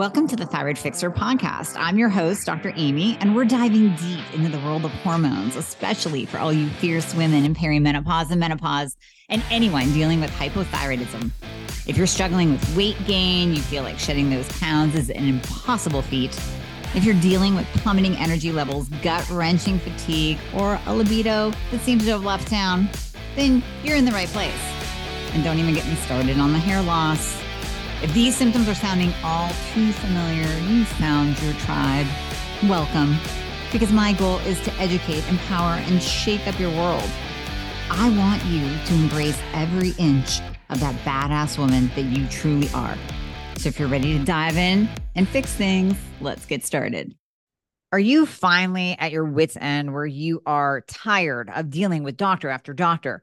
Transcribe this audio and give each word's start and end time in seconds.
Welcome 0.00 0.28
to 0.28 0.36
the 0.36 0.46
Thyroid 0.46 0.78
Fixer 0.78 1.10
podcast. 1.10 1.76
I'm 1.76 1.98
your 1.98 2.08
host, 2.08 2.46
Dr. 2.46 2.72
Amy, 2.74 3.18
and 3.20 3.36
we're 3.36 3.44
diving 3.44 3.94
deep 3.96 4.24
into 4.32 4.48
the 4.48 4.58
world 4.60 4.86
of 4.86 4.90
hormones, 4.92 5.56
especially 5.56 6.24
for 6.24 6.38
all 6.38 6.54
you 6.54 6.70
fierce 6.70 7.14
women 7.14 7.44
in 7.44 7.54
perimenopause 7.54 8.30
and 8.30 8.40
menopause, 8.40 8.96
and 9.28 9.42
anyone 9.50 9.92
dealing 9.92 10.18
with 10.18 10.30
hypothyroidism. 10.30 11.30
If 11.86 11.98
you're 11.98 12.06
struggling 12.06 12.50
with 12.50 12.74
weight 12.74 12.96
gain, 13.06 13.54
you 13.54 13.60
feel 13.60 13.82
like 13.82 13.98
shedding 13.98 14.30
those 14.30 14.48
pounds 14.58 14.94
is 14.94 15.10
an 15.10 15.28
impossible 15.28 16.00
feat. 16.00 16.34
If 16.94 17.04
you're 17.04 17.20
dealing 17.20 17.54
with 17.54 17.66
plummeting 17.74 18.16
energy 18.16 18.52
levels, 18.52 18.88
gut 19.02 19.28
wrenching 19.28 19.78
fatigue, 19.80 20.38
or 20.56 20.80
a 20.86 20.94
libido 20.94 21.52
that 21.72 21.80
seems 21.82 22.04
to 22.04 22.12
have 22.12 22.24
left 22.24 22.48
town, 22.48 22.88
then 23.36 23.62
you're 23.84 23.96
in 23.96 24.06
the 24.06 24.12
right 24.12 24.28
place. 24.28 24.62
And 25.34 25.44
don't 25.44 25.58
even 25.58 25.74
get 25.74 25.86
me 25.86 25.94
started 25.96 26.38
on 26.38 26.54
the 26.54 26.58
hair 26.58 26.80
loss 26.80 27.38
if 28.02 28.12
these 28.14 28.34
symptoms 28.34 28.66
are 28.68 28.74
sounding 28.74 29.12
all 29.22 29.50
too 29.74 29.92
familiar, 29.92 30.48
you 30.68 30.84
found 30.84 31.40
your 31.42 31.52
tribe. 31.54 32.06
Welcome, 32.62 33.16
because 33.72 33.92
my 33.92 34.14
goal 34.14 34.38
is 34.40 34.58
to 34.62 34.72
educate, 34.74 35.26
empower, 35.28 35.74
and 35.74 36.02
shake 36.02 36.46
up 36.48 36.58
your 36.58 36.70
world. 36.70 37.08
I 37.90 38.08
want 38.16 38.42
you 38.46 38.62
to 38.86 38.94
embrace 38.94 39.38
every 39.52 39.90
inch 39.98 40.40
of 40.70 40.80
that 40.80 40.94
badass 41.04 41.58
woman 41.58 41.90
that 41.94 42.04
you 42.04 42.26
truly 42.28 42.68
are. 42.72 42.96
So 43.56 43.68
if 43.68 43.78
you're 43.78 43.88
ready 43.88 44.16
to 44.16 44.24
dive 44.24 44.56
in 44.56 44.88
and 45.14 45.28
fix 45.28 45.52
things, 45.52 45.94
let's 46.20 46.46
get 46.46 46.64
started. 46.64 47.14
Are 47.92 47.98
you 47.98 48.24
finally 48.24 48.96
at 48.98 49.12
your 49.12 49.24
wits' 49.24 49.58
end 49.60 49.92
where 49.92 50.06
you 50.06 50.40
are 50.46 50.82
tired 50.82 51.50
of 51.50 51.68
dealing 51.68 52.04
with 52.04 52.16
doctor 52.16 52.48
after 52.48 52.72
doctor? 52.72 53.22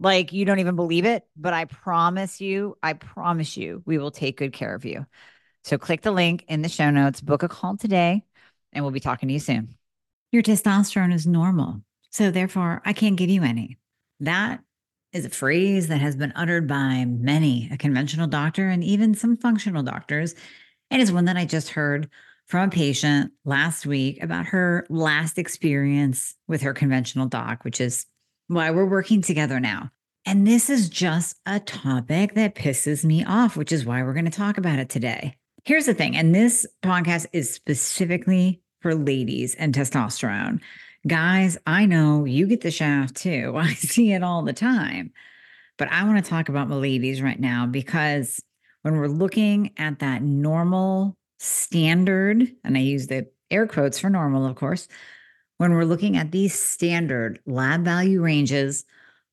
like 0.00 0.32
you 0.32 0.44
don't 0.44 0.60
even 0.60 0.76
believe 0.76 1.04
it, 1.04 1.24
but 1.36 1.52
I 1.52 1.64
promise 1.64 2.40
you, 2.40 2.76
I 2.82 2.92
promise 2.92 3.56
you, 3.56 3.82
we 3.84 3.98
will 3.98 4.10
take 4.10 4.36
good 4.36 4.52
care 4.52 4.74
of 4.74 4.84
you. 4.84 5.06
So 5.64 5.76
click 5.78 6.02
the 6.02 6.12
link 6.12 6.44
in 6.48 6.62
the 6.62 6.68
show 6.68 6.90
notes, 6.90 7.20
book 7.20 7.42
a 7.42 7.48
call 7.48 7.76
today, 7.76 8.24
and 8.72 8.84
we'll 8.84 8.92
be 8.92 9.00
talking 9.00 9.28
to 9.28 9.32
you 9.32 9.40
soon. 9.40 9.74
Your 10.30 10.42
testosterone 10.42 11.12
is 11.12 11.26
normal. 11.26 11.82
So 12.10 12.30
therefore, 12.30 12.80
I 12.84 12.92
can't 12.92 13.16
give 13.16 13.30
you 13.30 13.42
any. 13.42 13.76
That 14.20 14.60
is 15.12 15.24
a 15.24 15.30
phrase 15.30 15.88
that 15.88 16.00
has 16.00 16.16
been 16.16 16.32
uttered 16.36 16.68
by 16.68 17.04
many, 17.06 17.68
a 17.72 17.76
conventional 17.76 18.26
doctor 18.26 18.68
and 18.68 18.84
even 18.84 19.14
some 19.14 19.36
functional 19.36 19.82
doctors. 19.82 20.34
And 20.90 21.02
is 21.02 21.12
one 21.12 21.26
that 21.26 21.36
I 21.36 21.44
just 21.44 21.70
heard 21.70 22.08
from 22.46 22.68
a 22.68 22.72
patient 22.72 23.32
last 23.44 23.84
week 23.84 24.22
about 24.22 24.46
her 24.46 24.86
last 24.88 25.38
experience 25.38 26.34
with 26.46 26.62
her 26.62 26.72
conventional 26.72 27.26
doc, 27.26 27.64
which 27.64 27.80
is 27.80 28.06
why 28.48 28.70
we're 28.70 28.84
working 28.84 29.22
together 29.22 29.60
now. 29.60 29.90
And 30.26 30.46
this 30.46 30.68
is 30.68 30.88
just 30.88 31.36
a 31.46 31.60
topic 31.60 32.34
that 32.34 32.54
pisses 32.54 33.04
me 33.04 33.24
off, 33.24 33.56
which 33.56 33.72
is 33.72 33.84
why 33.84 34.02
we're 34.02 34.14
going 34.14 34.24
to 34.24 34.30
talk 34.30 34.58
about 34.58 34.78
it 34.78 34.88
today. 34.88 35.36
Here's 35.64 35.86
the 35.86 35.94
thing, 35.94 36.16
and 36.16 36.34
this 36.34 36.66
podcast 36.82 37.26
is 37.32 37.52
specifically 37.52 38.60
for 38.80 38.94
ladies 38.94 39.54
and 39.54 39.74
testosterone. 39.74 40.60
Guys, 41.06 41.58
I 41.66 41.86
know 41.86 42.24
you 42.24 42.46
get 42.46 42.62
the 42.62 42.70
shaft 42.70 43.16
too. 43.16 43.54
I 43.58 43.74
see 43.74 44.12
it 44.12 44.22
all 44.22 44.42
the 44.42 44.52
time. 44.52 45.12
But 45.76 45.92
I 45.92 46.04
want 46.04 46.22
to 46.22 46.28
talk 46.28 46.48
about 46.48 46.68
my 46.68 46.76
ladies 46.76 47.22
right 47.22 47.38
now 47.38 47.66
because 47.66 48.42
when 48.82 48.96
we're 48.96 49.08
looking 49.08 49.72
at 49.76 50.00
that 50.00 50.22
normal 50.22 51.16
standard, 51.38 52.50
and 52.64 52.76
I 52.76 52.80
use 52.80 53.06
the 53.06 53.28
air 53.50 53.66
quotes 53.66 53.98
for 53.98 54.10
normal, 54.10 54.46
of 54.46 54.56
course, 54.56 54.88
when 55.58 55.74
we're 55.74 55.84
looking 55.84 56.16
at 56.16 56.32
these 56.32 56.54
standard 56.54 57.40
lab 57.46 57.84
value 57.84 58.22
ranges 58.22 58.84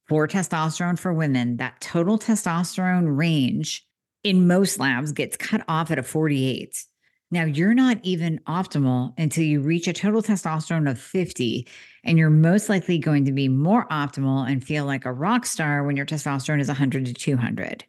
for 0.08 0.28
testosterone 0.28 1.00
for 1.00 1.14
women, 1.14 1.58
that 1.58 1.80
total 1.82 2.20
testosterone 2.20 3.18
range 3.18 3.86
in 4.24 4.48
most 4.48 4.80
labs 4.80 5.12
gets 5.12 5.38
cut 5.38 5.64
off 5.68 5.92
at 5.92 6.00
a 6.00 6.04
48. 6.04 6.84
Now, 7.32 7.44
you're 7.46 7.74
not 7.74 8.00
even 8.04 8.40
optimal 8.48 9.14
until 9.18 9.44
you 9.44 9.60
reach 9.60 9.88
a 9.88 9.94
total 9.94 10.22
testosterone 10.22 10.90
of 10.90 11.00
50, 11.00 11.68
and 12.04 12.18
you're 12.18 12.30
most 12.30 12.70
likely 12.70 12.98
going 12.98 13.26
to 13.26 13.32
be 13.32 13.48
more 13.48 13.88
optimal 13.90 14.50
and 14.50 14.64
feel 14.64 14.86
like 14.86 15.06
a 15.06 15.14
rock 15.14 15.46
star 15.46 15.84
when 15.84 15.96
your 15.96 16.06
testosterone 16.06 16.62
is 16.62 16.68
100 16.68 17.06
to 17.08 17.14
200. 17.14 17.84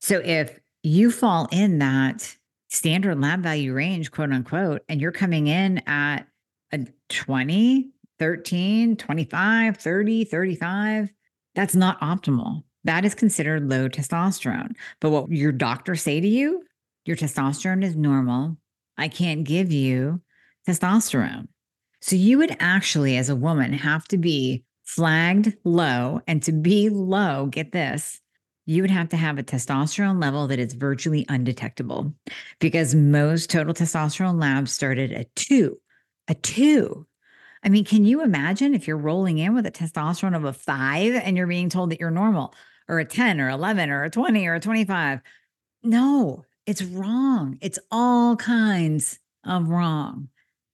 So, 0.00 0.20
if 0.24 0.58
you 0.82 1.10
fall 1.10 1.48
in 1.50 1.78
that 1.78 2.36
standard 2.68 3.20
lab 3.20 3.42
value 3.42 3.74
range, 3.74 4.12
quote 4.12 4.32
unquote, 4.32 4.82
and 4.88 5.00
you're 5.00 5.12
coming 5.12 5.48
in 5.48 5.82
at 5.86 6.26
20, 7.08 7.90
13, 8.18 8.96
25, 8.96 9.76
30, 9.76 10.24
35, 10.24 11.08
that's 11.54 11.74
not 11.74 12.00
optimal. 12.00 12.62
That 12.84 13.04
is 13.04 13.14
considered 13.14 13.68
low 13.68 13.88
testosterone. 13.88 14.74
But 15.00 15.10
what 15.10 15.30
your 15.30 15.52
doctor 15.52 15.96
say 15.96 16.20
to 16.20 16.28
you, 16.28 16.62
your 17.04 17.16
testosterone 17.16 17.82
is 17.82 17.96
normal. 17.96 18.56
I 18.96 19.08
can't 19.08 19.44
give 19.44 19.72
you 19.72 20.20
testosterone. 20.68 21.48
So 22.00 22.14
you 22.14 22.38
would 22.38 22.56
actually, 22.60 23.16
as 23.16 23.28
a 23.28 23.36
woman, 23.36 23.72
have 23.72 24.06
to 24.08 24.18
be 24.18 24.64
flagged 24.84 25.54
low. 25.64 26.20
And 26.26 26.42
to 26.44 26.52
be 26.52 26.88
low, 26.88 27.46
get 27.46 27.72
this, 27.72 28.20
you 28.66 28.82
would 28.82 28.90
have 28.90 29.08
to 29.10 29.16
have 29.16 29.38
a 29.38 29.42
testosterone 29.42 30.20
level 30.20 30.46
that 30.48 30.58
is 30.58 30.74
virtually 30.74 31.24
undetectable 31.28 32.12
because 32.60 32.94
most 32.94 33.50
total 33.50 33.74
testosterone 33.74 34.40
labs 34.40 34.72
started 34.72 35.12
at 35.12 35.34
two 35.34 35.78
a 36.28 36.34
two. 36.34 37.06
I 37.62 37.68
mean, 37.68 37.84
can 37.84 38.04
you 38.04 38.22
imagine 38.22 38.74
if 38.74 38.86
you're 38.86 38.96
rolling 38.96 39.38
in 39.38 39.54
with 39.54 39.66
a 39.66 39.70
testosterone 39.70 40.36
of 40.36 40.44
a 40.44 40.52
five 40.52 41.14
and 41.14 41.36
you're 41.36 41.46
being 41.46 41.68
told 41.68 41.90
that 41.90 42.00
you're 42.00 42.10
normal 42.10 42.54
or 42.88 43.00
a 43.00 43.04
10 43.04 43.40
or 43.40 43.48
11 43.48 43.90
or 43.90 44.04
a 44.04 44.10
20 44.10 44.46
or 44.46 44.54
a 44.54 44.60
25? 44.60 45.20
No, 45.82 46.44
it's 46.66 46.82
wrong. 46.82 47.58
It's 47.60 47.78
all 47.90 48.36
kinds 48.36 49.18
of 49.44 49.68
wrong. 49.68 50.28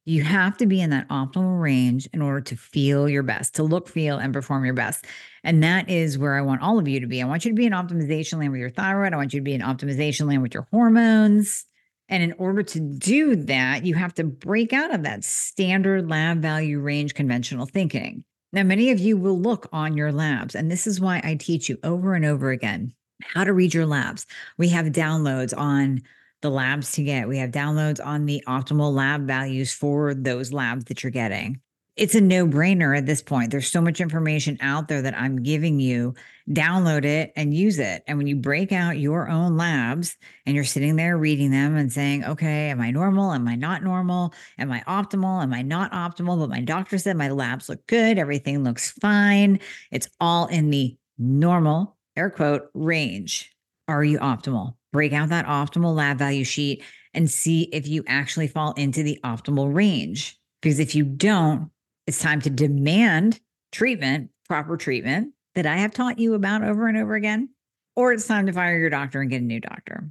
You 0.04 0.24
have 0.24 0.56
to 0.56 0.66
be 0.66 0.80
in 0.80 0.90
that 0.90 1.08
optimal 1.08 1.60
range 1.60 2.08
in 2.12 2.22
order 2.22 2.40
to 2.40 2.56
feel 2.56 3.08
your 3.08 3.22
best, 3.22 3.54
to 3.54 3.62
look, 3.62 3.88
feel, 3.88 4.18
and 4.18 4.32
perform 4.32 4.64
your 4.64 4.74
best. 4.74 5.06
And 5.44 5.62
that 5.62 5.88
is 5.88 6.18
where 6.18 6.34
I 6.34 6.40
want 6.40 6.60
all 6.60 6.78
of 6.78 6.88
you 6.88 6.98
to 6.98 7.06
be. 7.06 7.22
I 7.22 7.26
want 7.26 7.44
you 7.44 7.52
to 7.52 7.56
be 7.56 7.66
in 7.66 7.72
optimization 7.72 8.38
land 8.38 8.50
with 8.50 8.60
your 8.60 8.70
thyroid. 8.70 9.12
I 9.12 9.16
want 9.16 9.32
you 9.32 9.40
to 9.40 9.44
be 9.44 9.54
in 9.54 9.60
optimization 9.60 10.26
land 10.26 10.42
with 10.42 10.54
your 10.54 10.66
hormones. 10.72 11.64
And 12.12 12.22
in 12.22 12.34
order 12.36 12.62
to 12.62 12.78
do 12.78 13.34
that, 13.36 13.86
you 13.86 13.94
have 13.94 14.12
to 14.16 14.24
break 14.24 14.74
out 14.74 14.94
of 14.94 15.02
that 15.02 15.24
standard 15.24 16.10
lab 16.10 16.42
value 16.42 16.78
range 16.78 17.14
conventional 17.14 17.64
thinking. 17.64 18.22
Now, 18.52 18.64
many 18.64 18.90
of 18.90 19.00
you 19.00 19.16
will 19.16 19.40
look 19.40 19.66
on 19.72 19.96
your 19.96 20.12
labs, 20.12 20.54
and 20.54 20.70
this 20.70 20.86
is 20.86 21.00
why 21.00 21.22
I 21.24 21.36
teach 21.36 21.70
you 21.70 21.78
over 21.82 22.14
and 22.14 22.26
over 22.26 22.50
again 22.50 22.92
how 23.22 23.44
to 23.44 23.54
read 23.54 23.72
your 23.72 23.86
labs. 23.86 24.26
We 24.58 24.68
have 24.68 24.86
downloads 24.88 25.56
on 25.56 26.02
the 26.42 26.50
labs 26.50 26.92
to 26.92 27.02
get, 27.02 27.28
we 27.28 27.38
have 27.38 27.50
downloads 27.50 28.04
on 28.04 28.26
the 28.26 28.44
optimal 28.46 28.92
lab 28.92 29.26
values 29.26 29.72
for 29.72 30.12
those 30.12 30.52
labs 30.52 30.84
that 30.84 31.02
you're 31.02 31.10
getting 31.12 31.62
it's 31.94 32.14
a 32.14 32.20
no 32.20 32.46
brainer 32.46 32.96
at 32.96 33.04
this 33.04 33.20
point. 33.20 33.50
There's 33.50 33.70
so 33.70 33.82
much 33.82 34.00
information 34.00 34.56
out 34.62 34.88
there 34.88 35.02
that 35.02 35.18
I'm 35.18 35.42
giving 35.42 35.78
you. 35.78 36.14
Download 36.48 37.04
it 37.04 37.32
and 37.36 37.54
use 37.54 37.78
it. 37.78 38.02
And 38.06 38.16
when 38.16 38.26
you 38.26 38.36
break 38.36 38.72
out 38.72 38.98
your 38.98 39.28
own 39.28 39.58
labs 39.58 40.16
and 40.46 40.54
you're 40.54 40.64
sitting 40.64 40.96
there 40.96 41.18
reading 41.18 41.50
them 41.50 41.76
and 41.76 41.92
saying, 41.92 42.24
okay, 42.24 42.70
am 42.70 42.80
I 42.80 42.90
normal? 42.90 43.32
Am 43.32 43.46
I 43.46 43.56
not 43.56 43.82
normal? 43.82 44.32
Am 44.58 44.72
I 44.72 44.80
optimal? 44.88 45.42
Am 45.42 45.52
I 45.52 45.60
not 45.60 45.92
optimal? 45.92 46.38
But 46.38 46.48
my 46.48 46.62
doctor 46.62 46.96
said 46.96 47.16
my 47.16 47.28
labs 47.28 47.68
look 47.68 47.86
good. 47.86 48.18
Everything 48.18 48.64
looks 48.64 48.92
fine. 48.92 49.60
It's 49.90 50.08
all 50.18 50.46
in 50.46 50.70
the 50.70 50.96
normal, 51.18 51.96
air 52.16 52.30
quote, 52.30 52.70
range. 52.72 53.54
Are 53.86 54.02
you 54.02 54.18
optimal? 54.18 54.76
Break 54.92 55.12
out 55.12 55.28
that 55.28 55.46
optimal 55.46 55.94
lab 55.94 56.18
value 56.18 56.44
sheet 56.44 56.82
and 57.12 57.30
see 57.30 57.64
if 57.64 57.86
you 57.86 58.02
actually 58.06 58.48
fall 58.48 58.72
into 58.72 59.02
the 59.02 59.20
optimal 59.22 59.74
range. 59.74 60.38
Because 60.62 60.78
if 60.78 60.94
you 60.94 61.04
don't, 61.04 61.71
it's 62.06 62.20
time 62.20 62.40
to 62.42 62.50
demand 62.50 63.40
treatment, 63.70 64.30
proper 64.48 64.76
treatment 64.76 65.32
that 65.54 65.66
I 65.66 65.76
have 65.78 65.92
taught 65.92 66.18
you 66.18 66.34
about 66.34 66.62
over 66.64 66.88
and 66.88 66.96
over 66.98 67.14
again. 67.14 67.50
or 67.94 68.12
it's 68.12 68.26
time 68.26 68.46
to 68.46 68.52
fire 68.52 68.78
your 68.78 68.90
doctor 68.90 69.20
and 69.20 69.30
get 69.30 69.42
a 69.42 69.44
new 69.44 69.60
doctor. 69.60 70.10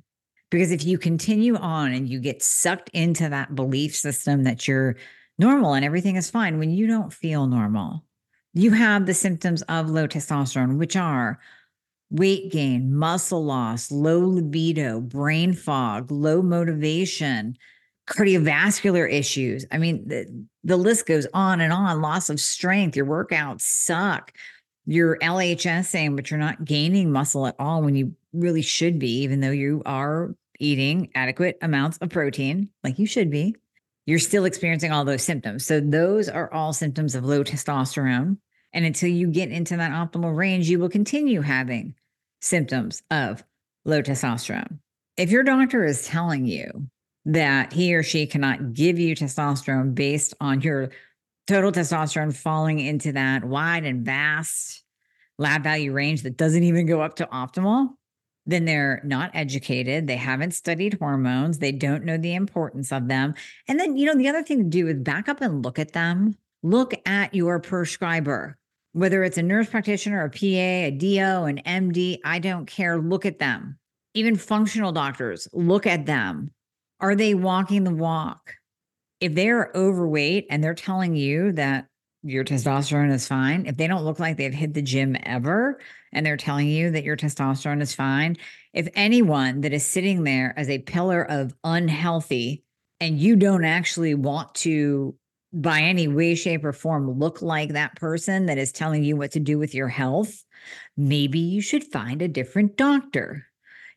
Because 0.52 0.72
if 0.72 0.86
you 0.86 0.98
continue 0.98 1.56
on 1.56 1.94
and 1.94 2.08
you 2.08 2.20
get 2.20 2.44
sucked 2.44 2.90
into 2.94 3.30
that 3.30 3.56
belief 3.56 3.96
system 3.96 4.44
that 4.44 4.68
you're 4.68 4.98
normal 5.40 5.74
and 5.74 5.84
everything 5.84 6.16
is 6.16 6.30
fine 6.30 6.60
when 6.60 6.70
you 6.70 6.86
don't 6.88 7.12
feel 7.14 7.48
normal, 7.48 8.04
you 8.54 8.72
have 8.72 9.06
the 9.06 9.14
symptoms 9.14 9.62
of 9.64 9.90
low 9.90 10.08
testosterone, 10.08 10.78
which 10.78 10.96
are 10.96 11.40
weight 12.12 12.52
gain, 12.52 12.94
muscle 12.94 13.44
loss, 13.46 13.90
low 13.90 14.20
libido, 14.20 15.00
brain 15.00 15.54
fog, 15.54 16.12
low 16.12 16.42
motivation, 16.42 17.58
cardiovascular 18.07 19.12
issues. 19.12 19.65
I 19.71 19.77
mean, 19.77 20.07
the, 20.07 20.45
the 20.63 20.77
list 20.77 21.06
goes 21.06 21.27
on 21.33 21.62
and 21.62 21.71
on 21.71 22.01
loss 22.01 22.30
of 22.30 22.39
strength, 22.39 22.95
your 22.95 23.06
workouts 23.06 23.62
suck, 23.62 24.33
you're 24.86 25.18
LHSing, 25.19 26.15
but 26.15 26.30
you're 26.30 26.39
not 26.39 26.65
gaining 26.65 27.12
muscle 27.12 27.48
at 27.48 27.56
all 27.59 27.81
when 27.81 27.95
you 27.95 28.15
really 28.33 28.62
should 28.62 29.00
be, 29.00 29.21
even 29.21 29.39
though 29.39 29.51
you 29.51 29.81
are 29.86 30.36
eating 30.59 31.09
adequate 31.15 31.57
amounts 31.62 31.98
of 31.98 32.09
protein, 32.09 32.69
like 32.83 33.00
you 33.00 33.06
should 33.06 33.30
be. 33.30 33.56
You're 34.06 34.19
still 34.19 34.45
experiencing 34.45 34.92
all 34.92 35.06
those 35.06 35.24
symptoms. 35.24 35.65
So, 35.65 35.80
those 35.80 36.27
are 36.27 36.51
all 36.51 36.74
symptoms 36.74 37.13
of 37.13 37.24
low 37.24 37.44
testosterone. 37.44 38.38
And 38.74 38.86
until 38.86 39.09
you 39.09 39.27
get 39.27 39.51
into 39.51 39.77
that 39.77 39.92
optimal 39.92 40.36
range, 40.36 40.69
you 40.69 40.80
will 40.80 40.89
continue 40.89 41.42
having 41.42 41.94
symptoms 42.42 43.03
of 43.12 43.44
low 43.86 44.01
testosterone. 44.01 44.80
If 45.18 45.30
your 45.30 45.44
doctor 45.44 45.86
is 45.86 46.07
telling 46.07 46.45
you 46.45 46.89
that 47.26 47.74
he 47.74 47.96
or 47.96 48.04
she 48.04 48.26
cannot 48.26 48.74
give 48.74 48.98
you 48.98 49.16
testosterone 49.16 49.94
based 49.94 50.34
on 50.42 50.62
your 50.62 50.90
total 51.48 51.72
testosterone 51.72 52.36
falling 52.36 52.80
into 52.80 53.12
that 53.12 53.44
wide 53.44 53.86
and 53.86 54.06
vast 54.06 54.84
lab 55.38 55.64
value 55.64 55.92
range 55.92 56.24
that 56.24 56.38
doesn't 56.38 56.64
even 56.64 56.86
go 56.86 57.02
up 57.02 57.16
to 57.16 57.26
optimal, 57.28 57.90
then 58.46 58.66
they're 58.66 59.02
not 59.04 59.32
educated. 59.34 60.08
They 60.08 60.16
haven't 60.18 60.52
studied 60.52 60.98
hormones. 61.00 61.60
They 61.60 61.72
don't 61.72 62.06
know 62.06 62.18
the 62.18 62.36
importance 62.36 62.92
of 62.92 63.08
them. 63.08 63.34
And 63.68 63.80
then, 63.80 63.98
you 63.98 64.06
know, 64.06 64.16
the 64.16 64.30
other 64.30 64.44
thing 64.44 64.60
to 64.60 64.70
do 64.70 64.88
is 64.88 65.00
back 65.00 65.30
up 65.30 65.42
and 65.42 65.64
look 65.64 65.80
at 65.80 65.94
them. 65.94 66.36
Look 66.64 66.94
at 67.08 67.34
your 67.34 67.60
prescriber, 67.60 68.58
whether 68.94 69.24
it's 69.24 69.38
a 69.38 69.44
nurse 69.44 69.68
practitioner, 69.68 70.24
a 70.24 70.30
PA, 70.30 70.38
a 70.46 70.92
DO, 70.92 71.46
an 71.46 71.62
MD, 71.66 72.20
I 72.24 72.40
don't 72.40 72.68
care. 72.68 73.00
Look 73.00 73.26
at 73.26 73.40
them. 73.40 73.80
Even 74.14 74.36
functional 74.36 74.92
doctors, 74.92 75.48
look 75.54 75.88
at 75.88 76.06
them. 76.06 76.52
Are 77.01 77.15
they 77.15 77.33
walking 77.33 77.83
the 77.83 77.94
walk? 77.94 78.53
If 79.19 79.36
they're 79.36 79.71
overweight 79.75 80.48
and 80.50 80.63
they're 80.63 80.74
telling 80.74 81.15
you 81.15 81.51
that 81.53 81.88
your 82.24 82.44
testosterone 82.44 83.12
is 83.12 83.27
fine, 83.27 83.65
if 83.65 83.77
they 83.77 83.88
don't 83.88 84.06
look 84.06 84.19
like 84.19 84.38
they've 84.38 84.53
hit 84.53 84.74
the 84.74 84.81
gym 84.81 85.18
ever 85.24 85.80
and 86.13 86.25
they're 86.25 86.38
telling 86.38 86.68
you 86.68 86.92
that 86.92 87.03
your 87.03 87.18
testosterone 87.18 87.81
is 87.81 87.94
fine, 87.94 88.38
if 88.74 88.88
anyone 88.95 89.62
that 89.62 89.74
is 89.74 89.86
sitting 89.86 90.24
there 90.24 90.53
as 90.57 90.69
a 90.69 90.80
pillar 90.80 91.24
of 91.24 91.53
unhealthy 91.63 92.63
and 93.00 93.19
you 93.19 93.36
don't 93.36 93.65
actually 93.65 94.13
want 94.13 94.53
to 94.56 95.15
by 95.53 95.81
any 95.81 96.07
way, 96.07 96.36
shape, 96.36 96.63
or 96.63 96.74
form 96.74 97.19
look 97.19 97.42
like 97.42 97.74
that 97.74 97.95
person 97.95 98.45
that 98.45 98.57
is 98.57 98.71
telling 98.71 99.03
you 99.03 99.18
what 99.18 99.31
to 99.31 99.39
do 99.39 99.57
with 99.57 99.75
your 99.75 99.89
health, 99.89 100.45
maybe 100.95 101.39
you 101.39 101.62
should 101.62 101.83
find 101.83 102.21
a 102.21 102.27
different 102.27 102.77
doctor. 102.77 103.45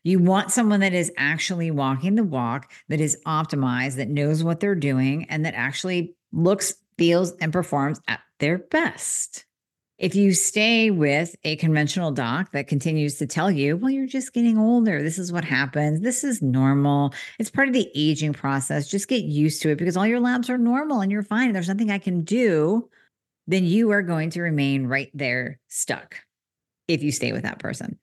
You 0.05 0.19
want 0.19 0.51
someone 0.51 0.81
that 0.81 0.93
is 0.93 1.11
actually 1.17 1.71
walking 1.71 2.13
the 2.13 2.23
walk, 2.23 2.71
that 2.89 3.01
is 3.01 3.17
optimized, 3.25 3.95
that 3.95 4.07
knows 4.07 4.43
what 4.43 4.59
they're 4.59 4.75
doing, 4.75 5.25
and 5.31 5.43
that 5.45 5.55
actually 5.55 6.13
looks, 6.31 6.75
feels, 6.95 7.31
and 7.41 7.51
performs 7.51 7.99
at 8.07 8.19
their 8.39 8.59
best. 8.59 9.45
If 9.97 10.13
you 10.13 10.35
stay 10.35 10.91
with 10.91 11.35
a 11.43 11.55
conventional 11.55 12.11
doc 12.11 12.51
that 12.51 12.67
continues 12.67 13.15
to 13.15 13.25
tell 13.25 13.49
you, 13.49 13.77
well, 13.77 13.89
you're 13.89 14.05
just 14.05 14.31
getting 14.31 14.59
older. 14.59 15.01
This 15.01 15.17
is 15.17 15.31
what 15.31 15.43
happens. 15.43 16.01
This 16.01 16.23
is 16.23 16.39
normal. 16.39 17.11
It's 17.39 17.49
part 17.49 17.67
of 17.67 17.73
the 17.73 17.89
aging 17.95 18.33
process. 18.33 18.87
Just 18.87 19.07
get 19.07 19.23
used 19.23 19.63
to 19.63 19.71
it 19.71 19.77
because 19.77 19.97
all 19.97 20.05
your 20.05 20.19
labs 20.19 20.51
are 20.51 20.57
normal 20.59 21.01
and 21.01 21.11
you're 21.11 21.23
fine. 21.23 21.51
There's 21.51 21.67
nothing 21.67 21.89
I 21.89 21.97
can 21.97 22.21
do. 22.21 22.87
Then 23.47 23.65
you 23.65 23.89
are 23.89 24.03
going 24.03 24.29
to 24.31 24.43
remain 24.43 24.85
right 24.85 25.09
there 25.15 25.59
stuck 25.67 26.17
if 26.87 27.01
you 27.01 27.11
stay 27.11 27.31
with 27.31 27.41
that 27.41 27.57
person. 27.57 27.97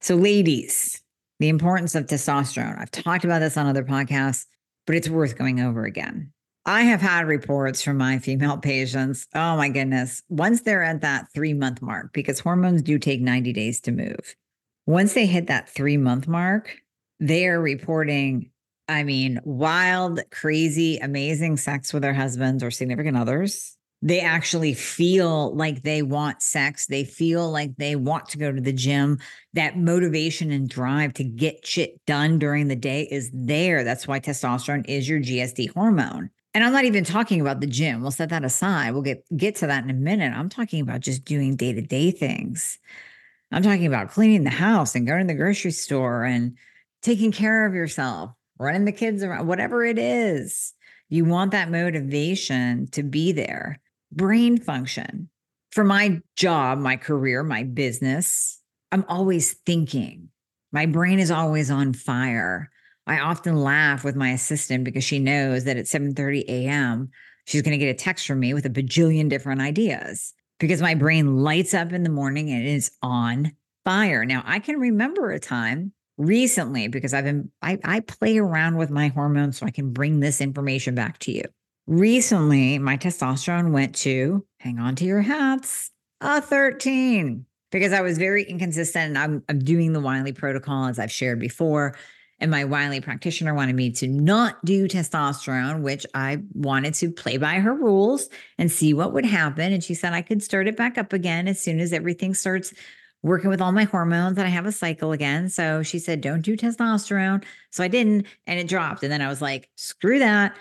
So, 0.00 0.14
ladies, 0.14 1.02
the 1.38 1.48
importance 1.48 1.94
of 1.94 2.06
testosterone. 2.06 2.80
I've 2.80 2.90
talked 2.90 3.24
about 3.24 3.40
this 3.40 3.56
on 3.56 3.66
other 3.66 3.84
podcasts, 3.84 4.46
but 4.86 4.96
it's 4.96 5.08
worth 5.08 5.38
going 5.38 5.60
over 5.60 5.84
again. 5.84 6.32
I 6.66 6.82
have 6.82 7.00
had 7.00 7.26
reports 7.26 7.82
from 7.82 7.96
my 7.96 8.18
female 8.18 8.58
patients. 8.58 9.26
Oh 9.34 9.56
my 9.56 9.68
goodness. 9.68 10.22
Once 10.28 10.62
they're 10.62 10.82
at 10.82 11.00
that 11.00 11.28
three 11.32 11.54
month 11.54 11.80
mark, 11.80 12.12
because 12.12 12.40
hormones 12.40 12.82
do 12.82 12.98
take 12.98 13.20
90 13.20 13.52
days 13.52 13.80
to 13.82 13.92
move. 13.92 14.36
Once 14.86 15.14
they 15.14 15.26
hit 15.26 15.46
that 15.46 15.68
three 15.68 15.96
month 15.96 16.28
mark, 16.28 16.76
they 17.20 17.46
are 17.46 17.60
reporting, 17.60 18.50
I 18.88 19.02
mean, 19.02 19.40
wild, 19.44 20.20
crazy, 20.30 20.98
amazing 20.98 21.56
sex 21.56 21.92
with 21.92 22.02
their 22.02 22.14
husbands 22.14 22.62
or 22.62 22.70
significant 22.70 23.16
others 23.16 23.77
they 24.00 24.20
actually 24.20 24.74
feel 24.74 25.54
like 25.56 25.82
they 25.82 26.02
want 26.02 26.40
sex. 26.40 26.86
They 26.86 27.04
feel 27.04 27.50
like 27.50 27.76
they 27.76 27.96
want 27.96 28.28
to 28.28 28.38
go 28.38 28.52
to 28.52 28.60
the 28.60 28.72
gym. 28.72 29.18
That 29.54 29.76
motivation 29.76 30.52
and 30.52 30.68
drive 30.68 31.14
to 31.14 31.24
get 31.24 31.66
shit 31.66 32.04
done 32.06 32.38
during 32.38 32.68
the 32.68 32.76
day 32.76 33.08
is 33.10 33.30
there. 33.34 33.82
That's 33.82 34.06
why 34.06 34.20
testosterone 34.20 34.86
is 34.88 35.08
your 35.08 35.20
GSD 35.20 35.74
hormone. 35.74 36.30
And 36.54 36.64
I'm 36.64 36.72
not 36.72 36.84
even 36.84 37.04
talking 37.04 37.40
about 37.40 37.60
the 37.60 37.66
gym. 37.66 38.00
We'll 38.00 38.10
set 38.10 38.30
that 38.30 38.44
aside. 38.44 38.92
We'll 38.92 39.02
get 39.02 39.24
get 39.36 39.56
to 39.56 39.66
that 39.66 39.82
in 39.82 39.90
a 39.90 39.94
minute. 39.94 40.32
I'm 40.32 40.48
talking 40.48 40.80
about 40.80 41.00
just 41.00 41.24
doing 41.24 41.56
day-to-day 41.56 42.12
things. 42.12 42.78
I'm 43.50 43.62
talking 43.62 43.86
about 43.86 44.10
cleaning 44.10 44.44
the 44.44 44.50
house 44.50 44.94
and 44.94 45.06
going 45.06 45.26
to 45.26 45.32
the 45.32 45.38
grocery 45.38 45.70
store 45.72 46.24
and 46.24 46.56
taking 47.02 47.32
care 47.32 47.66
of 47.66 47.74
yourself, 47.74 48.30
running 48.58 48.84
the 48.84 48.92
kids 48.92 49.22
around, 49.22 49.46
whatever 49.46 49.84
it 49.84 49.98
is. 49.98 50.72
You 51.08 51.24
want 51.24 51.52
that 51.52 51.70
motivation 51.70 52.88
to 52.88 53.02
be 53.02 53.32
there 53.32 53.80
brain 54.12 54.58
function. 54.58 55.28
For 55.72 55.84
my 55.84 56.20
job, 56.36 56.78
my 56.78 56.96
career, 56.96 57.42
my 57.42 57.62
business, 57.62 58.60
I'm 58.90 59.04
always 59.08 59.54
thinking. 59.66 60.30
My 60.72 60.86
brain 60.86 61.18
is 61.18 61.30
always 61.30 61.70
on 61.70 61.92
fire. 61.92 62.70
I 63.06 63.20
often 63.20 63.56
laugh 63.56 64.04
with 64.04 64.16
my 64.16 64.30
assistant 64.30 64.84
because 64.84 65.04
she 65.04 65.18
knows 65.18 65.64
that 65.64 65.76
at 65.76 65.86
7:30 65.86 66.44
a.m. 66.48 67.10
she's 67.46 67.62
going 67.62 67.78
to 67.78 67.84
get 67.84 67.90
a 67.90 67.94
text 67.94 68.26
from 68.26 68.40
me 68.40 68.54
with 68.54 68.66
a 68.66 68.70
bajillion 68.70 69.28
different 69.28 69.60
ideas 69.60 70.34
because 70.58 70.82
my 70.82 70.94
brain 70.94 71.38
lights 71.38 71.74
up 71.74 71.92
in 71.92 72.02
the 72.02 72.10
morning 72.10 72.50
and 72.50 72.66
it's 72.66 72.90
on 73.02 73.52
fire. 73.84 74.24
Now, 74.24 74.42
I 74.44 74.58
can 74.58 74.78
remember 74.78 75.30
a 75.30 75.40
time 75.40 75.92
recently 76.18 76.88
because 76.88 77.14
I've 77.14 77.24
been 77.24 77.50
I, 77.62 77.78
I 77.84 78.00
play 78.00 78.36
around 78.38 78.76
with 78.76 78.90
my 78.90 79.08
hormones 79.08 79.58
so 79.58 79.66
I 79.66 79.70
can 79.70 79.92
bring 79.92 80.20
this 80.20 80.40
information 80.40 80.94
back 80.94 81.18
to 81.20 81.32
you. 81.32 81.44
Recently, 81.88 82.78
my 82.78 82.98
testosterone 82.98 83.72
went 83.72 83.94
to, 83.96 84.44
hang 84.60 84.78
on 84.78 84.94
to 84.96 85.06
your 85.06 85.22
hats, 85.22 85.90
a 86.20 86.42
13 86.42 87.46
because 87.70 87.94
I 87.94 88.02
was 88.02 88.18
very 88.18 88.44
inconsistent. 88.44 89.16
I'm, 89.16 89.42
I'm 89.48 89.58
doing 89.58 89.94
the 89.94 90.00
Wiley 90.00 90.32
protocol 90.32 90.84
as 90.84 90.98
I've 90.98 91.10
shared 91.10 91.40
before. 91.40 91.96
And 92.40 92.50
my 92.50 92.66
Wiley 92.66 93.00
practitioner 93.00 93.54
wanted 93.54 93.74
me 93.74 93.90
to 93.92 94.06
not 94.06 94.62
do 94.66 94.86
testosterone, 94.86 95.80
which 95.80 96.04
I 96.12 96.42
wanted 96.52 96.92
to 96.94 97.10
play 97.10 97.38
by 97.38 97.54
her 97.54 97.72
rules 97.72 98.28
and 98.58 98.70
see 98.70 98.92
what 98.92 99.14
would 99.14 99.24
happen. 99.24 99.72
And 99.72 99.82
she 99.82 99.94
said 99.94 100.12
I 100.12 100.20
could 100.20 100.42
start 100.42 100.68
it 100.68 100.76
back 100.76 100.98
up 100.98 101.14
again 101.14 101.48
as 101.48 101.58
soon 101.58 101.80
as 101.80 101.94
everything 101.94 102.34
starts 102.34 102.74
working 103.22 103.48
with 103.48 103.62
all 103.62 103.72
my 103.72 103.84
hormones 103.84 104.36
and 104.36 104.46
I 104.46 104.50
have 104.50 104.66
a 104.66 104.72
cycle 104.72 105.12
again. 105.12 105.48
So 105.48 105.82
she 105.82 105.98
said, 105.98 106.20
don't 106.20 106.42
do 106.42 106.54
testosterone. 106.54 107.44
So 107.70 107.82
I 107.82 107.88
didn't, 107.88 108.26
and 108.46 108.60
it 108.60 108.68
dropped. 108.68 109.02
And 109.02 109.10
then 109.10 109.22
I 109.22 109.28
was 109.28 109.40
like, 109.40 109.70
screw 109.74 110.18
that. 110.18 110.54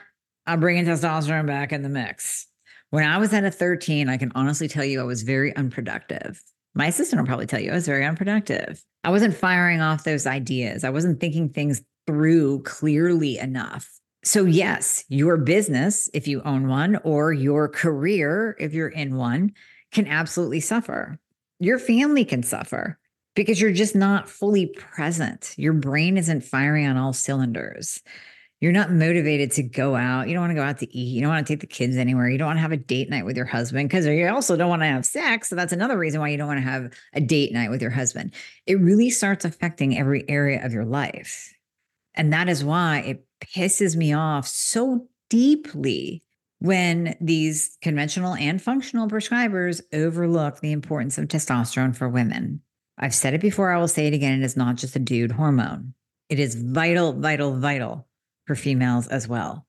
I'm 0.48 0.62
bringing 0.62 0.86
testosterone 0.86 1.46
back 1.46 1.74
in 1.74 1.82
the 1.82 1.90
mix. 1.90 2.48
When 2.90 3.04
I 3.04 3.18
was 3.18 3.34
at 3.34 3.44
a 3.44 3.52
13, 3.52 4.08
I 4.08 4.16
can 4.16 4.32
honestly 4.34 4.70
tell 4.70 4.86
you 4.86 5.02
I 5.02 5.04
was 5.04 5.24
very 5.24 5.54
unproductive. 5.58 6.42
My 6.74 6.88
assistant 6.88 7.22
will 7.22 7.28
probably 7.28 7.48
tell 7.48 7.60
you 7.60 7.72
I 7.72 7.76
was 7.76 7.86
very 7.86 8.06
unproductive. 8.06 8.82
I 9.04 9.10
wasn't 9.10 9.36
firing 9.36 9.82
off 9.82 10.06
those 10.06 10.26
ideas. 10.26 10.86
I 10.86 10.90
wasn't 10.90 11.20
thinking 11.20 11.50
things 11.50 11.82
through 12.06 12.64
clearly 12.64 13.38
enough. 13.38 13.90
So, 14.24 14.46
yes, 14.46 15.04
your 15.10 15.36
business, 15.36 16.10
if 16.14 16.30
you 16.30 16.42
own 16.44 16.70
one, 16.70 16.98
or 17.04 17.34
your 17.34 17.68
career, 17.68 18.56
if 18.58 18.74
you're 18.74 18.88
in 18.88 19.18
one, 19.18 19.52
can 19.92 20.08
absolutely 20.08 20.62
suffer. 20.62 21.20
Your 21.60 21.78
family 21.78 22.24
can 22.24 22.42
suffer 22.42 22.98
because 23.36 23.60
you're 23.60 23.72
just 23.74 23.96
not 23.96 24.30
fully 24.30 24.68
present. 24.68 25.54
Your 25.58 25.74
brain 25.74 26.18
isn't 26.18 26.46
firing 26.46 26.88
on 26.88 26.96
all 26.96 27.12
cylinders 27.12 28.02
you're 28.60 28.72
not 28.72 28.92
motivated 28.92 29.52
to 29.52 29.64
go 29.64 29.96
out. 29.96 30.28
You 30.28 30.34
don't 30.34 30.42
want 30.42 30.52
to 30.52 30.56
go 30.56 30.64
out 30.64 30.80
to 30.80 30.98
eat. 30.98 31.14
You 31.14 31.22
don't 31.22 31.30
want 31.30 31.46
to 31.46 31.54
take 31.54 31.60
the 31.60 31.68
kids 31.68 31.96
anywhere. 31.96 32.28
You 32.28 32.40
don't 32.40 32.48
want 32.48 32.58
to 32.58 32.62
have 32.62 32.72
a 32.72 32.78
date 32.78 33.10
night 33.10 33.26
with 33.26 33.38
your 33.38 33.46
husband 33.46 33.88
because 33.88 34.08
you 34.08 34.28
also 34.28 34.58
don't 34.58 34.70
want 34.70 34.82
to 34.82 34.88
have 34.88 35.06
sex. 35.06 35.50
So 35.50 35.56
that's 35.56 35.74
another 35.74 35.98
reason 35.98 36.20
why 36.20 36.30
you 36.30 36.38
don't 36.38 36.48
want 36.48 36.60
to 36.60 36.70
have 36.70 36.92
a 37.14 37.22
date 37.22 37.54
night 37.54 37.70
with 37.70 37.82
your 37.82 37.92
husband. 37.92 38.34
It 38.66 38.80
really 38.80 39.12
starts 39.12 39.46
affecting 39.46 39.98
every 39.98 40.28
area 40.28 40.66
of 40.66 40.74
your 40.74 40.86
life. 40.86 41.54
And 42.16 42.34
that 42.34 42.50
is 42.50 42.64
why 42.64 43.02
it 43.02 43.26
pisses 43.42 43.96
me 43.96 44.14
off 44.14 44.48
so 44.48 45.08
deeply 45.30 46.24
when 46.60 47.16
these 47.22 47.78
conventional 47.84 48.34
and 48.34 48.60
functional 48.60 49.08
prescribers 49.08 49.82
overlook 49.94 50.60
the 50.62 50.72
importance 50.72 51.20
of 51.20 51.28
testosterone 51.28 51.96
for 51.96 52.10
women. 52.10 52.62
I've 52.98 53.14
said 53.14 53.36
it 53.36 53.42
before, 53.42 53.72
I 53.72 53.78
will 53.78 53.88
say 53.88 54.08
it 54.08 54.16
again. 54.16 54.42
It 54.42 54.44
is 54.44 54.58
not 54.58 54.78
just 54.78 54.96
a 54.96 55.00
dude 55.00 55.32
hormone. 55.32 55.94
It 56.30 56.40
is 56.40 56.56
vital, 56.56 57.14
vital, 57.14 57.56
vital 57.60 58.07
for 58.48 58.56
females 58.56 59.08
as 59.08 59.28
well. 59.28 59.68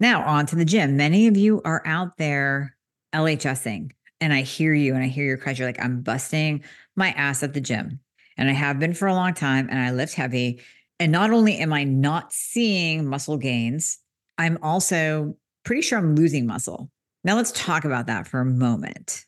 Now, 0.00 0.24
on 0.24 0.46
to 0.46 0.56
the 0.56 0.64
gym. 0.64 0.96
Many 0.96 1.28
of 1.28 1.36
you 1.36 1.62
are 1.64 1.82
out 1.86 2.16
there 2.16 2.76
LHSing, 3.14 3.92
and 4.20 4.32
I 4.32 4.42
hear 4.42 4.74
you 4.74 4.94
and 4.94 5.04
I 5.04 5.06
hear 5.06 5.24
your 5.24 5.36
cries. 5.36 5.58
You're 5.58 5.68
like, 5.68 5.82
I'm 5.82 6.00
busting 6.00 6.64
my 6.96 7.10
ass 7.10 7.42
at 7.42 7.52
the 7.52 7.60
gym. 7.60 8.00
And 8.36 8.50
I 8.50 8.52
have 8.52 8.80
been 8.80 8.94
for 8.94 9.06
a 9.06 9.14
long 9.14 9.34
time, 9.34 9.68
and 9.70 9.78
I 9.78 9.92
lift 9.92 10.14
heavy. 10.14 10.60
And 10.98 11.12
not 11.12 11.30
only 11.30 11.58
am 11.58 11.72
I 11.72 11.84
not 11.84 12.32
seeing 12.32 13.06
muscle 13.06 13.36
gains, 13.36 13.98
I'm 14.38 14.58
also 14.62 15.36
pretty 15.64 15.82
sure 15.82 15.98
I'm 15.98 16.16
losing 16.16 16.46
muscle. 16.46 16.90
Now, 17.22 17.36
let's 17.36 17.52
talk 17.52 17.84
about 17.84 18.06
that 18.06 18.26
for 18.26 18.40
a 18.40 18.44
moment. 18.44 19.24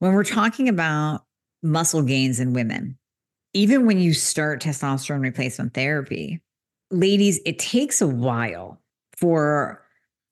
When 0.00 0.12
we're 0.12 0.24
talking 0.24 0.68
about 0.68 1.24
muscle 1.62 2.02
gains 2.02 2.40
in 2.40 2.52
women, 2.52 2.98
even 3.52 3.86
when 3.86 4.00
you 4.00 4.12
start 4.12 4.62
testosterone 4.62 5.22
replacement 5.22 5.74
therapy, 5.74 6.40
ladies, 6.90 7.40
it 7.44 7.58
takes 7.58 8.00
a 8.00 8.06
while 8.06 8.80
for 9.16 9.82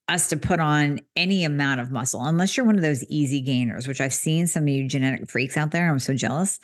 us 0.07 0.29
to 0.29 0.37
put 0.37 0.59
on 0.59 0.99
any 1.15 1.43
amount 1.43 1.79
of 1.79 1.91
muscle, 1.91 2.25
unless 2.25 2.57
you're 2.57 2.65
one 2.65 2.75
of 2.75 2.81
those 2.81 3.03
easy 3.05 3.41
gainers, 3.41 3.87
which 3.87 4.01
I've 4.01 4.13
seen 4.13 4.47
some 4.47 4.63
of 4.63 4.69
you 4.69 4.87
genetic 4.87 5.29
freaks 5.29 5.55
out 5.55 5.71
there. 5.71 5.89
I'm 5.89 5.99
so 5.99 6.15
jealous 6.15 6.59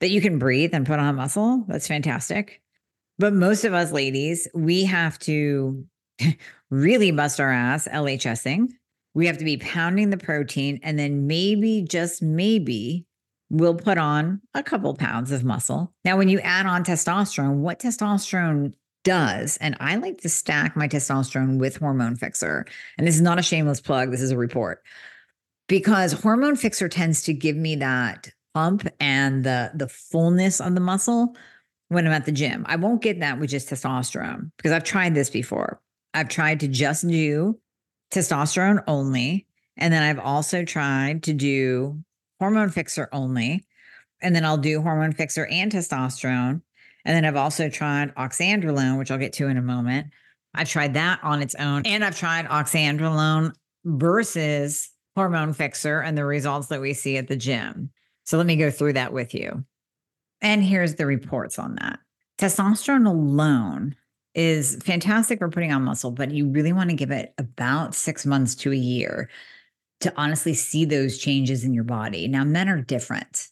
that 0.00 0.10
you 0.10 0.20
can 0.20 0.38
breathe 0.38 0.74
and 0.74 0.84
put 0.84 0.98
on 0.98 1.14
muscle. 1.14 1.64
That's 1.68 1.86
fantastic. 1.86 2.60
But 3.18 3.32
most 3.32 3.64
of 3.64 3.72
us 3.72 3.92
ladies, 3.92 4.48
we 4.52 4.84
have 4.84 5.18
to 5.20 5.86
really 6.70 7.12
bust 7.12 7.40
our 7.40 7.52
ass 7.52 7.88
LHSing. 7.88 8.68
We 9.14 9.26
have 9.26 9.38
to 9.38 9.44
be 9.44 9.56
pounding 9.56 10.10
the 10.10 10.18
protein 10.18 10.80
and 10.82 10.98
then 10.98 11.26
maybe, 11.26 11.82
just 11.82 12.20
maybe, 12.20 13.06
we'll 13.48 13.76
put 13.76 13.96
on 13.96 14.42
a 14.54 14.62
couple 14.62 14.92
pounds 14.94 15.30
of 15.30 15.44
muscle. 15.44 15.92
Now, 16.04 16.18
when 16.18 16.28
you 16.28 16.40
add 16.40 16.66
on 16.66 16.84
testosterone, 16.84 17.58
what 17.58 17.78
testosterone 17.78 18.74
does, 19.06 19.56
and 19.58 19.74
I 19.80 19.96
like 19.96 20.20
to 20.20 20.28
stack 20.28 20.76
my 20.76 20.86
testosterone 20.86 21.58
with 21.58 21.78
Hormone 21.78 22.16
Fixer, 22.16 22.66
and 22.98 23.06
this 23.06 23.14
is 23.14 23.22
not 23.22 23.38
a 23.38 23.42
shameless 23.42 23.80
plug, 23.80 24.10
this 24.10 24.20
is 24.20 24.32
a 24.32 24.36
report, 24.36 24.82
because 25.68 26.12
Hormone 26.12 26.56
Fixer 26.56 26.90
tends 26.90 27.22
to 27.22 27.32
give 27.32 27.56
me 27.56 27.76
that 27.76 28.30
pump 28.52 28.86
and 29.00 29.44
the 29.44 29.70
the 29.74 29.88
fullness 29.88 30.60
of 30.60 30.74
the 30.74 30.80
muscle 30.80 31.34
when 31.88 32.06
I'm 32.06 32.12
at 32.12 32.26
the 32.26 32.32
gym. 32.32 32.64
I 32.68 32.76
won't 32.76 33.02
get 33.02 33.20
that 33.20 33.38
with 33.38 33.50
just 33.50 33.70
testosterone 33.70 34.50
because 34.56 34.72
I've 34.72 34.84
tried 34.84 35.14
this 35.14 35.30
before. 35.30 35.80
I've 36.14 36.28
tried 36.28 36.60
to 36.60 36.68
just 36.68 37.06
do 37.06 37.58
testosterone 38.12 38.82
only. 38.86 39.46
And 39.76 39.92
then 39.92 40.02
I've 40.02 40.18
also 40.18 40.64
tried 40.64 41.22
to 41.24 41.32
do 41.32 42.02
hormone 42.40 42.70
fixer 42.70 43.08
only. 43.12 43.64
And 44.22 44.34
then 44.34 44.44
I'll 44.44 44.56
do 44.56 44.80
hormone 44.80 45.12
fixer 45.12 45.46
and 45.46 45.70
testosterone. 45.70 46.62
And 47.06 47.14
then 47.14 47.24
I've 47.24 47.36
also 47.36 47.68
tried 47.68 48.12
oxandrolone, 48.16 48.98
which 48.98 49.12
I'll 49.12 49.18
get 49.18 49.32
to 49.34 49.46
in 49.46 49.56
a 49.56 49.62
moment. 49.62 50.08
I've 50.54 50.68
tried 50.68 50.94
that 50.94 51.20
on 51.22 51.40
its 51.40 51.54
own. 51.54 51.86
And 51.86 52.04
I've 52.04 52.18
tried 52.18 52.46
oxandrolone 52.46 53.52
versus 53.84 54.90
hormone 55.14 55.52
fixer 55.52 56.00
and 56.00 56.18
the 56.18 56.24
results 56.24 56.66
that 56.66 56.80
we 56.80 56.92
see 56.92 57.16
at 57.16 57.28
the 57.28 57.36
gym. 57.36 57.90
So 58.24 58.36
let 58.36 58.46
me 58.46 58.56
go 58.56 58.72
through 58.72 58.94
that 58.94 59.12
with 59.12 59.34
you. 59.34 59.64
And 60.42 60.64
here's 60.64 60.96
the 60.96 61.06
reports 61.06 61.60
on 61.60 61.76
that. 61.76 62.00
Testosterone 62.38 63.06
alone 63.06 63.94
is 64.34 64.76
fantastic 64.84 65.38
for 65.38 65.48
putting 65.48 65.72
on 65.72 65.84
muscle, 65.84 66.10
but 66.10 66.32
you 66.32 66.48
really 66.48 66.72
want 66.72 66.90
to 66.90 66.96
give 66.96 67.12
it 67.12 67.32
about 67.38 67.94
six 67.94 68.26
months 68.26 68.56
to 68.56 68.72
a 68.72 68.76
year 68.76 69.30
to 70.00 70.12
honestly 70.16 70.54
see 70.54 70.84
those 70.84 71.18
changes 71.18 71.62
in 71.62 71.72
your 71.72 71.84
body. 71.84 72.26
Now, 72.26 72.42
men 72.42 72.68
are 72.68 72.82
different. 72.82 73.48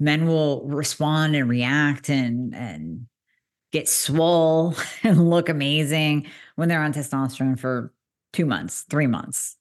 Men 0.00 0.26
will 0.26 0.66
respond 0.66 1.36
and 1.36 1.48
react 1.48 2.08
and 2.08 2.54
and 2.54 3.06
get 3.72 3.88
swole 3.88 4.74
and 5.02 5.30
look 5.30 5.48
amazing 5.48 6.26
when 6.56 6.68
they're 6.68 6.82
on 6.82 6.92
testosterone 6.92 7.58
for 7.58 7.92
two 8.32 8.46
months, 8.46 8.84
three 8.90 9.06
months. 9.06 9.56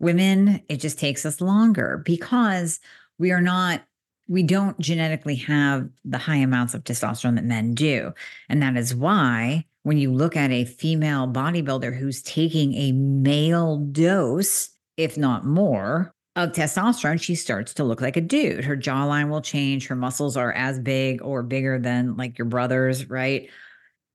Women, 0.00 0.62
it 0.68 0.78
just 0.78 0.98
takes 0.98 1.24
us 1.24 1.40
longer 1.40 2.02
because 2.04 2.80
we 3.18 3.30
are 3.30 3.40
not 3.40 3.82
we 4.28 4.42
don't 4.42 4.78
genetically 4.78 5.34
have 5.34 5.88
the 6.04 6.18
high 6.18 6.36
amounts 6.36 6.74
of 6.74 6.84
testosterone 6.84 7.34
that 7.34 7.44
men 7.44 7.74
do. 7.74 8.12
And 8.48 8.62
that 8.62 8.76
is 8.76 8.94
why 8.94 9.66
when 9.82 9.98
you 9.98 10.12
look 10.12 10.36
at 10.36 10.50
a 10.50 10.64
female 10.64 11.26
bodybuilder 11.26 11.96
who's 11.96 12.22
taking 12.22 12.72
a 12.74 12.92
male 12.92 13.78
dose, 13.78 14.70
if 14.96 15.18
not 15.18 15.44
more, 15.44 16.11
of 16.34 16.52
testosterone, 16.52 17.20
she 17.20 17.34
starts 17.34 17.74
to 17.74 17.84
look 17.84 18.00
like 18.00 18.16
a 18.16 18.20
dude. 18.20 18.64
Her 18.64 18.76
jawline 18.76 19.28
will 19.28 19.42
change. 19.42 19.86
Her 19.86 19.96
muscles 19.96 20.36
are 20.36 20.52
as 20.52 20.78
big 20.78 21.22
or 21.22 21.42
bigger 21.42 21.78
than 21.78 22.16
like 22.16 22.38
your 22.38 22.46
brother's, 22.46 23.08
right? 23.10 23.50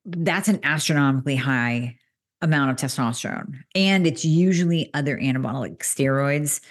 That's 0.05 0.47
an 0.47 0.59
astronomically 0.63 1.35
high 1.35 1.97
amount 2.41 2.71
of 2.71 2.77
testosterone. 2.77 3.59
And 3.75 4.07
it's 4.07 4.25
usually 4.25 4.91
other 4.93 5.17
anabolic 5.17 5.79
steroids 5.79 6.61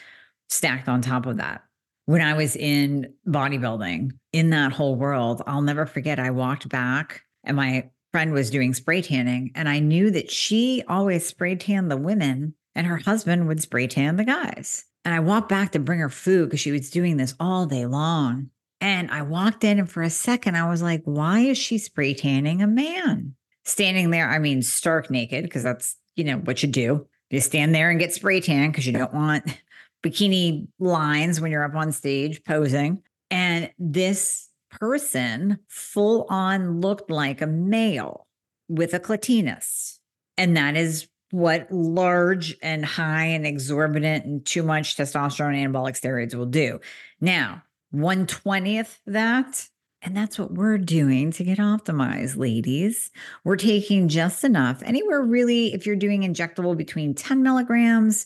stacked 0.48 0.88
on 0.88 1.00
top 1.00 1.26
of 1.26 1.36
that 1.36 1.62
when 2.06 2.22
I 2.22 2.34
was 2.34 2.56
in 2.56 3.12
bodybuilding 3.26 4.12
in 4.32 4.50
that 4.50 4.72
whole 4.72 4.94
world, 4.94 5.42
I'll 5.46 5.62
never 5.62 5.86
forget. 5.86 6.18
I 6.18 6.30
walked 6.30 6.68
back 6.68 7.22
and 7.44 7.56
my 7.56 7.90
friend 8.12 8.32
was 8.32 8.48
doing 8.48 8.72
spray 8.72 9.02
tanning, 9.02 9.52
and 9.54 9.68
I 9.68 9.78
knew 9.78 10.10
that 10.12 10.30
she 10.30 10.82
always 10.88 11.26
spray 11.26 11.54
tanned 11.54 11.90
the 11.90 11.96
women 11.96 12.54
and 12.74 12.86
her 12.86 12.96
husband 12.96 13.46
would 13.46 13.60
spray 13.60 13.86
tan 13.86 14.16
the 14.16 14.24
guys. 14.24 14.85
And 15.06 15.14
I 15.14 15.20
walked 15.20 15.48
back 15.48 15.70
to 15.70 15.78
bring 15.78 16.00
her 16.00 16.10
food 16.10 16.46
because 16.46 16.58
she 16.58 16.72
was 16.72 16.90
doing 16.90 17.16
this 17.16 17.36
all 17.38 17.64
day 17.64 17.86
long. 17.86 18.50
And 18.80 19.08
I 19.12 19.22
walked 19.22 19.62
in, 19.62 19.78
and 19.78 19.88
for 19.88 20.02
a 20.02 20.10
second, 20.10 20.56
I 20.56 20.68
was 20.68 20.82
like, 20.82 21.02
why 21.04 21.38
is 21.40 21.56
she 21.56 21.78
spray 21.78 22.12
tanning 22.12 22.60
a 22.60 22.66
man? 22.66 23.36
Standing 23.64 24.10
there, 24.10 24.28
I 24.28 24.40
mean, 24.40 24.62
stark 24.62 25.08
naked, 25.08 25.44
because 25.44 25.62
that's, 25.62 25.94
you 26.16 26.24
know, 26.24 26.38
what 26.38 26.60
you 26.64 26.68
do. 26.68 27.06
You 27.30 27.40
stand 27.40 27.72
there 27.72 27.88
and 27.88 28.00
get 28.00 28.14
spray 28.14 28.40
tan 28.40 28.72
because 28.72 28.84
you 28.84 28.92
don't 28.92 29.14
want 29.14 29.44
bikini 30.04 30.66
lines 30.80 31.40
when 31.40 31.52
you're 31.52 31.64
up 31.64 31.76
on 31.76 31.92
stage 31.92 32.42
posing. 32.42 33.00
And 33.30 33.70
this 33.78 34.48
person 34.72 35.60
full 35.68 36.26
on 36.28 36.80
looked 36.80 37.12
like 37.12 37.40
a 37.40 37.46
male 37.46 38.26
with 38.68 38.92
a 38.92 38.98
clitoris. 38.98 40.00
And 40.36 40.56
that 40.56 40.76
is 40.76 41.06
what 41.36 41.70
large 41.70 42.56
and 42.62 42.82
high 42.82 43.26
and 43.26 43.46
exorbitant 43.46 44.24
and 44.24 44.46
too 44.46 44.62
much 44.62 44.96
testosterone 44.96 45.54
anabolic 45.54 45.92
steroids 46.00 46.34
will 46.34 46.46
do. 46.46 46.80
Now, 47.20 47.62
120th 47.94 48.96
that, 49.04 49.68
and 50.00 50.16
that's 50.16 50.38
what 50.38 50.54
we're 50.54 50.78
doing 50.78 51.32
to 51.32 51.44
get 51.44 51.58
optimized, 51.58 52.38
ladies. 52.38 53.10
We're 53.44 53.56
taking 53.56 54.08
just 54.08 54.44
enough, 54.44 54.82
anywhere 54.82 55.20
really, 55.20 55.74
if 55.74 55.84
you're 55.84 55.94
doing 55.94 56.22
injectable 56.22 56.74
between 56.74 57.14
10 57.14 57.42
milligrams 57.42 58.24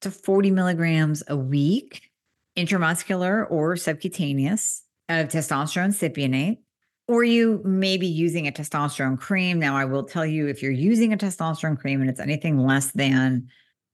to 0.00 0.10
40 0.10 0.50
milligrams 0.50 1.22
a 1.28 1.36
week, 1.36 2.10
intramuscular 2.56 3.46
or 3.50 3.76
subcutaneous 3.76 4.84
of 5.10 5.28
testosterone 5.28 5.90
cypionate, 5.90 6.60
or 7.08 7.24
you 7.24 7.60
may 7.64 7.96
be 7.96 8.06
using 8.06 8.46
a 8.46 8.52
testosterone 8.52 9.18
cream. 9.18 9.58
Now, 9.58 9.76
I 9.76 9.86
will 9.86 10.04
tell 10.04 10.26
you 10.26 10.46
if 10.46 10.62
you're 10.62 10.70
using 10.70 11.12
a 11.12 11.16
testosterone 11.16 11.78
cream 11.78 12.00
and 12.00 12.10
it's 12.10 12.20
anything 12.20 12.58
less 12.58 12.92
than 12.92 13.48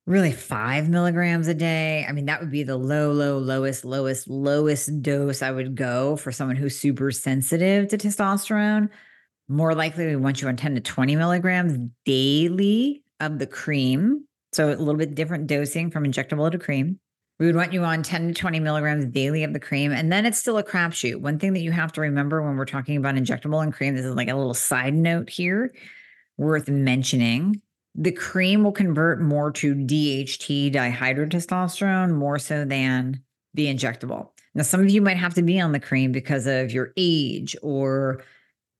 really 0.06 0.33
five 0.33 0.88
milligrams 0.88 1.49
a 1.49 1.54
day, 1.54 2.04
I 2.06 2.12
mean, 2.12 2.26
that 2.26 2.40
would 2.40 2.50
be 2.50 2.64
the 2.64 2.76
low, 2.76 3.12
low, 3.12 3.38
lowest, 3.38 3.85
lowest, 3.85 4.28
lowest 4.28 5.00
dose 5.00 5.40
I 5.40 5.52
would 5.52 5.76
go 5.76 6.16
for 6.16 6.33
someone 6.33 6.56
who's 6.56 6.76
super 6.78 7.11
sensitive 7.11 7.88
to 7.88 7.97
testosterone. 7.97 8.90
More 9.49 9.75
likely, 9.75 10.06
we 10.06 10.16
want 10.16 10.42
you 10.42 10.49
on 10.49 10.56
10 10.56 10.75
to 10.75 10.80
20 10.80 11.16
milligrams 11.16 11.78
daily 12.04 13.02
of 13.21 13.38
the 13.38 13.47
cream 13.47 14.26
so 14.54 14.68
a 14.68 14.76
little 14.76 14.94
bit 14.94 15.14
different 15.14 15.47
dosing 15.47 15.90
from 15.90 16.04
injectable 16.04 16.50
to 16.50 16.59
cream. 16.59 17.00
We 17.44 17.48
would 17.48 17.56
want 17.56 17.74
you 17.74 17.84
on 17.84 18.02
10 18.02 18.28
to 18.28 18.32
20 18.32 18.58
milligrams 18.60 19.04
daily 19.04 19.44
of 19.44 19.52
the 19.52 19.60
cream. 19.60 19.92
And 19.92 20.10
then 20.10 20.24
it's 20.24 20.38
still 20.38 20.56
a 20.56 20.64
crapshoot. 20.64 21.16
One 21.20 21.38
thing 21.38 21.52
that 21.52 21.60
you 21.60 21.72
have 21.72 21.92
to 21.92 22.00
remember 22.00 22.40
when 22.40 22.56
we're 22.56 22.64
talking 22.64 22.96
about 22.96 23.16
injectable 23.16 23.62
and 23.62 23.70
cream, 23.70 23.94
this 23.94 24.06
is 24.06 24.14
like 24.14 24.30
a 24.30 24.34
little 24.34 24.54
side 24.54 24.94
note 24.94 25.28
here 25.28 25.74
worth 26.38 26.70
mentioning. 26.70 27.60
The 27.96 28.12
cream 28.12 28.64
will 28.64 28.72
convert 28.72 29.20
more 29.20 29.50
to 29.52 29.74
DHT, 29.74 30.72
dihydrotestosterone, 30.72 32.14
more 32.14 32.38
so 32.38 32.64
than 32.64 33.20
the 33.52 33.66
injectable. 33.66 34.30
Now, 34.54 34.62
some 34.62 34.80
of 34.80 34.88
you 34.88 35.02
might 35.02 35.18
have 35.18 35.34
to 35.34 35.42
be 35.42 35.60
on 35.60 35.72
the 35.72 35.80
cream 35.80 36.12
because 36.12 36.46
of 36.46 36.72
your 36.72 36.94
age 36.96 37.54
or 37.60 38.24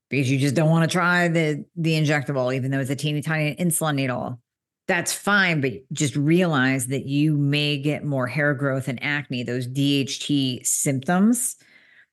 because 0.09 0.30
you 0.30 0.38
just 0.38 0.54
don't 0.54 0.71
want 0.71 0.90
to 0.90 0.90
try 0.90 1.28
the 1.28 1.66
the 1.76 2.00
injectable, 2.00 2.54
even 2.54 2.71
though 2.71 2.80
it's 2.80 2.88
a 2.88 2.97
teeny 2.97 3.21
tiny 3.21 3.56
insulin 3.56 3.97
needle 3.97 4.40
that's 4.87 5.12
fine, 5.12 5.61
but 5.61 5.73
just 5.93 6.14
realize 6.14 6.88
that 6.88 7.07
you 7.07 7.37
may 7.37 7.79
get 7.79 8.05
more 8.05 8.26
hair 8.26 8.53
growth 8.55 8.88
and 8.88 9.03
acne, 9.03 9.43
those 9.43 9.67
DHT 9.67 10.67
symptoms. 10.67 11.57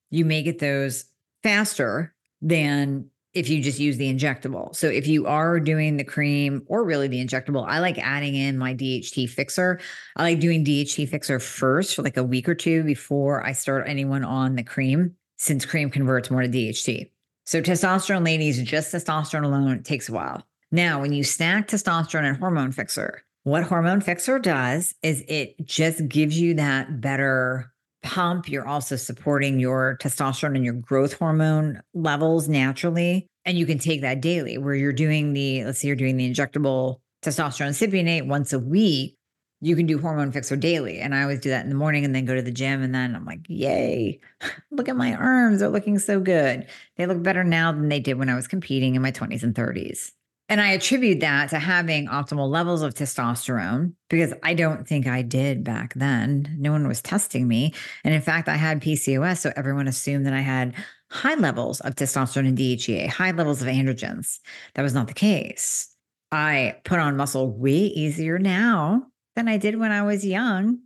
You 0.09 0.25
may 0.25 0.41
get 0.41 0.59
those 0.59 1.05
faster 1.43 2.13
than 2.41 3.09
if 3.33 3.49
you 3.49 3.61
just 3.61 3.79
use 3.79 3.97
the 3.97 4.13
injectable. 4.13 4.75
So 4.75 4.87
if 4.87 5.07
you 5.07 5.25
are 5.25 5.59
doing 5.59 5.97
the 5.97 6.03
cream 6.03 6.63
or 6.67 6.83
really 6.83 7.07
the 7.07 7.23
injectable, 7.23 7.65
I 7.65 7.79
like 7.79 7.97
adding 7.97 8.35
in 8.35 8.57
my 8.57 8.73
DHT 8.73 9.29
fixer. 9.29 9.79
I 10.17 10.23
like 10.23 10.39
doing 10.39 10.65
DHT 10.65 11.07
fixer 11.09 11.39
first 11.39 11.95
for 11.95 12.01
like 12.03 12.17
a 12.17 12.23
week 12.23 12.49
or 12.49 12.55
two 12.55 12.83
before 12.83 13.45
I 13.45 13.53
start 13.53 13.87
anyone 13.87 14.23
on 14.23 14.55
the 14.55 14.63
cream 14.63 15.15
since 15.37 15.65
cream 15.65 15.89
converts 15.89 16.29
more 16.29 16.41
to 16.41 16.49
DHT. 16.49 17.09
So, 17.45 17.61
testosterone, 17.61 18.23
ladies, 18.23 18.61
just 18.61 18.93
testosterone 18.93 19.43
alone 19.43 19.83
takes 19.83 20.07
a 20.07 20.13
while. 20.13 20.43
Now, 20.71 21.01
when 21.01 21.11
you 21.11 21.23
stack 21.23 21.67
testosterone 21.67 22.23
and 22.23 22.37
hormone 22.37 22.71
fixer, 22.71 23.23
what 23.43 23.63
hormone 23.63 23.99
fixer 23.99 24.39
does 24.39 24.95
is 25.03 25.23
it 25.27 25.65
just 25.65 26.07
gives 26.07 26.39
you 26.39 26.53
that 26.53 27.01
better 27.01 27.73
pump. 28.03 28.47
You're 28.47 28.67
also 28.67 28.95
supporting 28.95 29.59
your 29.59 29.97
testosterone 30.01 30.55
and 30.55 30.63
your 30.63 30.75
growth 30.75 31.13
hormone 31.13 31.81
levels 31.93 32.47
naturally. 32.47 33.27
And 33.43 33.57
you 33.57 33.65
can 33.65 33.79
take 33.79 34.01
that 34.01 34.21
daily 34.21 34.57
where 34.57 34.75
you're 34.75 34.93
doing 34.93 35.33
the, 35.33 35.65
let's 35.65 35.81
say 35.81 35.87
you're 35.87 35.97
doing 35.97 36.15
the 36.15 36.31
injectable 36.31 36.99
testosterone 37.21 37.71
cypionate 37.71 38.27
once 38.27 38.53
a 38.53 38.59
week. 38.59 39.17
You 39.59 39.75
can 39.75 39.87
do 39.87 39.99
hormone 39.99 40.31
fixer 40.31 40.55
daily. 40.55 40.99
And 40.99 41.13
I 41.13 41.21
always 41.23 41.39
do 41.39 41.49
that 41.49 41.63
in 41.63 41.69
the 41.69 41.75
morning 41.75 42.05
and 42.05 42.15
then 42.15 42.25
go 42.25 42.35
to 42.35 42.41
the 42.41 42.51
gym. 42.51 42.81
And 42.81 42.95
then 42.95 43.15
I'm 43.15 43.25
like, 43.25 43.41
yay, 43.47 44.19
look 44.71 44.87
at 44.87 44.95
my 44.95 45.13
arms. 45.15 45.59
They're 45.59 45.69
looking 45.69 45.99
so 45.99 46.19
good. 46.19 46.67
They 46.95 47.05
look 47.07 47.21
better 47.21 47.43
now 47.43 47.71
than 47.71 47.89
they 47.89 47.99
did 47.99 48.17
when 48.17 48.29
I 48.29 48.35
was 48.35 48.47
competing 48.47 48.95
in 48.95 49.01
my 49.01 49.11
20s 49.11 49.43
and 49.43 49.53
30s. 49.53 50.11
And 50.51 50.59
I 50.59 50.71
attribute 50.73 51.21
that 51.21 51.49
to 51.51 51.59
having 51.59 52.07
optimal 52.07 52.49
levels 52.49 52.81
of 52.81 52.93
testosterone 52.93 53.93
because 54.09 54.33
I 54.43 54.53
don't 54.53 54.85
think 54.85 55.07
I 55.07 55.21
did 55.21 55.63
back 55.63 55.93
then. 55.93 56.57
No 56.59 56.73
one 56.73 56.89
was 56.89 57.01
testing 57.01 57.47
me. 57.47 57.73
And 58.03 58.13
in 58.13 58.21
fact, 58.21 58.49
I 58.49 58.57
had 58.57 58.81
PCOS. 58.81 59.37
So 59.37 59.53
everyone 59.55 59.87
assumed 59.87 60.25
that 60.25 60.33
I 60.33 60.41
had 60.41 60.73
high 61.09 61.35
levels 61.35 61.79
of 61.79 61.95
testosterone 61.95 62.49
and 62.49 62.57
DHEA, 62.57 63.07
high 63.07 63.31
levels 63.31 63.61
of 63.61 63.69
androgens. 63.69 64.39
That 64.73 64.81
was 64.81 64.93
not 64.93 65.07
the 65.07 65.13
case. 65.13 65.87
I 66.33 66.75
put 66.83 66.99
on 66.99 67.15
muscle 67.15 67.49
way 67.49 67.71
easier 67.71 68.37
now 68.37 69.03
than 69.37 69.47
I 69.47 69.55
did 69.55 69.79
when 69.79 69.93
I 69.93 70.03
was 70.03 70.25
young. 70.25 70.79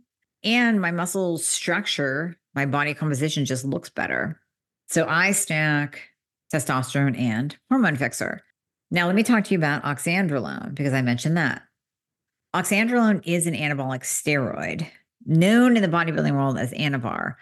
And 0.44 0.80
my 0.80 0.92
muscle 0.92 1.38
structure, 1.38 2.36
my 2.54 2.66
body 2.66 2.94
composition 2.94 3.44
just 3.44 3.64
looks 3.64 3.90
better. 3.90 4.40
So 4.86 5.08
I 5.08 5.32
stack 5.32 6.02
testosterone 6.54 7.18
and 7.18 7.56
hormone 7.68 7.96
fixer. 7.96 8.44
Now, 8.90 9.06
let 9.06 9.14
me 9.14 9.22
talk 9.22 9.44
to 9.44 9.50
you 9.52 9.58
about 9.58 9.82
oxandrolone 9.82 10.74
because 10.74 10.92
I 10.92 11.02
mentioned 11.02 11.36
that. 11.36 11.62
Oxandrolone 12.54 13.20
is 13.24 13.46
an 13.46 13.54
anabolic 13.54 14.02
steroid 14.02 14.88
known 15.26 15.76
in 15.76 15.82
the 15.82 15.88
bodybuilding 15.88 16.32
world 16.32 16.56
as 16.56 16.72
Anavar, 16.72 17.34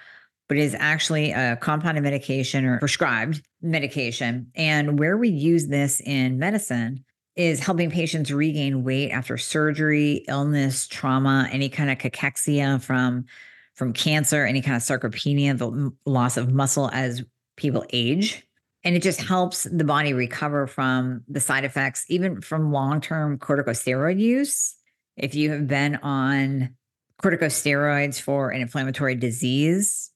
but 0.49 0.57
is 0.57 0.75
actually 0.79 1.33
a 1.33 1.57
compounded 1.57 2.03
medication 2.03 2.65
or 2.65 2.79
prescribed 2.79 3.43
medication. 3.61 4.51
And 4.55 4.99
where 4.99 5.17
we 5.17 5.29
use 5.29 5.69
this 5.69 6.01
in 6.01 6.39
medicine 6.39 7.05
is 7.37 7.61
helping 7.61 7.91
patients 7.91 8.31
regain 8.31 8.85
weight 8.85 9.11
after 9.11 9.37
surgery, 9.37 10.25
illness, 10.29 10.87
trauma, 10.87 11.49
any 11.53 11.69
kind 11.69 11.91
of 11.91 11.99
cachexia 11.99 12.81
from 12.83 13.27
from 13.75 13.93
cancer, 13.93 14.47
any 14.47 14.63
kind 14.63 14.77
of 14.77 14.83
sarcopenia, 14.83 15.59
the 15.59 15.93
loss 16.09 16.37
of 16.37 16.53
muscle 16.53 16.91
as 16.93 17.25
people 17.57 17.85
age 17.93 18.47
and 18.85 18.95
it 18.95 19.03
just 19.03 19.21
helps 19.21 19.65
the 19.65 19.85
body 19.85 20.13
recover 20.13 20.67
from 20.67 21.23
the 21.27 21.41
side 21.41 21.65
effects, 21.65 22.05
even 22.09 22.41
from 22.43 22.71
long 22.71 23.01
term 23.01 23.39
corticosteroid 23.39 24.21
use. 24.21 24.75
If 25.17 25.35
you 25.35 25.51
have 25.51 25.67
been 25.67 25.97
on 25.97 26.75
corticosteroids 27.23 28.21
for 28.21 28.51
an 28.51 28.61
inflammatory 28.61 29.15
disease, 29.15 30.11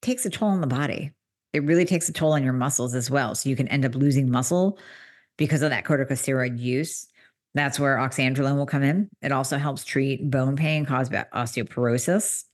takes 0.00 0.24
a 0.24 0.30
toll 0.30 0.50
on 0.50 0.60
the 0.60 0.66
body. 0.66 1.12
It 1.52 1.64
really 1.64 1.84
takes 1.84 2.08
a 2.08 2.12
toll 2.12 2.32
on 2.32 2.44
your 2.44 2.52
muscles 2.52 2.94
as 2.94 3.10
well. 3.10 3.34
So 3.34 3.48
you 3.48 3.56
can 3.56 3.68
end 3.68 3.84
up 3.84 3.94
losing 3.94 4.30
muscle 4.30 4.78
because 5.36 5.62
of 5.62 5.70
that 5.70 5.84
corticosteroid 5.84 6.58
use. 6.58 7.06
That's 7.54 7.80
where 7.80 7.96
oxandrolone 7.96 8.56
will 8.56 8.66
come 8.66 8.82
in. 8.82 9.08
It 9.22 9.32
also 9.32 9.56
helps 9.56 9.84
treat 9.84 10.30
bone 10.30 10.54
pain 10.54 10.84
caused 10.84 11.10
by 11.10 11.26
osteoporosis. 11.34 12.44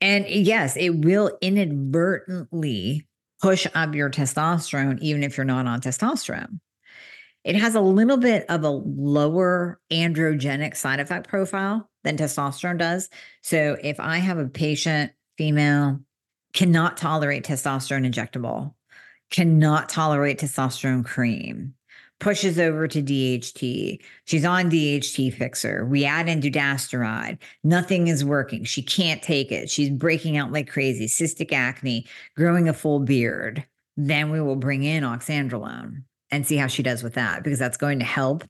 And 0.00 0.28
yes, 0.28 0.76
it 0.76 0.90
will 0.90 1.38
inadvertently 1.40 3.06
push 3.44 3.66
up 3.74 3.94
your 3.94 4.08
testosterone, 4.08 4.98
even 5.00 5.22
if 5.22 5.36
you're 5.36 5.44
not 5.44 5.66
on 5.66 5.78
testosterone. 5.78 6.60
It 7.44 7.56
has 7.56 7.74
a 7.74 7.80
little 7.82 8.16
bit 8.16 8.46
of 8.48 8.64
a 8.64 8.70
lower 8.70 9.78
androgenic 9.90 10.74
side 10.74 10.98
effect 10.98 11.28
profile 11.28 11.90
than 12.04 12.16
testosterone 12.16 12.78
does. 12.78 13.10
So 13.42 13.76
if 13.82 14.00
I 14.00 14.16
have 14.16 14.38
a 14.38 14.46
patient, 14.46 15.12
female, 15.36 16.00
cannot 16.54 16.96
tolerate 16.96 17.44
testosterone 17.44 18.10
injectable, 18.10 18.72
cannot 19.30 19.90
tolerate 19.90 20.40
testosterone 20.40 21.04
cream, 21.04 21.74
pushes 22.24 22.58
over 22.58 22.88
to 22.88 23.02
DHT. 23.02 24.00
She's 24.24 24.46
on 24.46 24.70
DHT 24.70 25.34
fixer. 25.34 25.84
We 25.84 26.06
add 26.06 26.26
in 26.26 26.40
dutasteride. 26.40 27.36
Nothing 27.64 28.08
is 28.08 28.24
working. 28.24 28.64
She 28.64 28.82
can't 28.82 29.22
take 29.22 29.52
it. 29.52 29.68
She's 29.68 29.90
breaking 29.90 30.38
out 30.38 30.50
like 30.50 30.66
crazy, 30.66 31.04
cystic 31.04 31.52
acne, 31.52 32.06
growing 32.34 32.66
a 32.66 32.72
full 32.72 33.00
beard. 33.00 33.62
Then 33.98 34.30
we 34.30 34.40
will 34.40 34.56
bring 34.56 34.84
in 34.84 35.04
oxandrolone 35.04 36.04
and 36.30 36.46
see 36.46 36.56
how 36.56 36.66
she 36.66 36.82
does 36.82 37.02
with 37.02 37.12
that 37.12 37.44
because 37.44 37.58
that's 37.58 37.76
going 37.76 37.98
to 37.98 38.06
help 38.06 38.42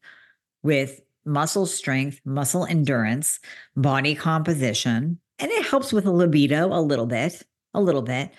with 0.63 1.01
muscle 1.25 1.67
strength, 1.67 2.21
muscle 2.25 2.67
endurance, 2.67 3.41
body 3.75 4.15
composition, 4.15 5.19
and 5.41 5.51
it 5.51 5.67
helps 5.67 5.93
with 5.93 6.05
libido 6.07 6.69
a 6.69 6.79
little 6.81 7.07
bit, 7.07 7.43
a 7.75 7.81
little 7.81 8.03
bit. 8.03 8.31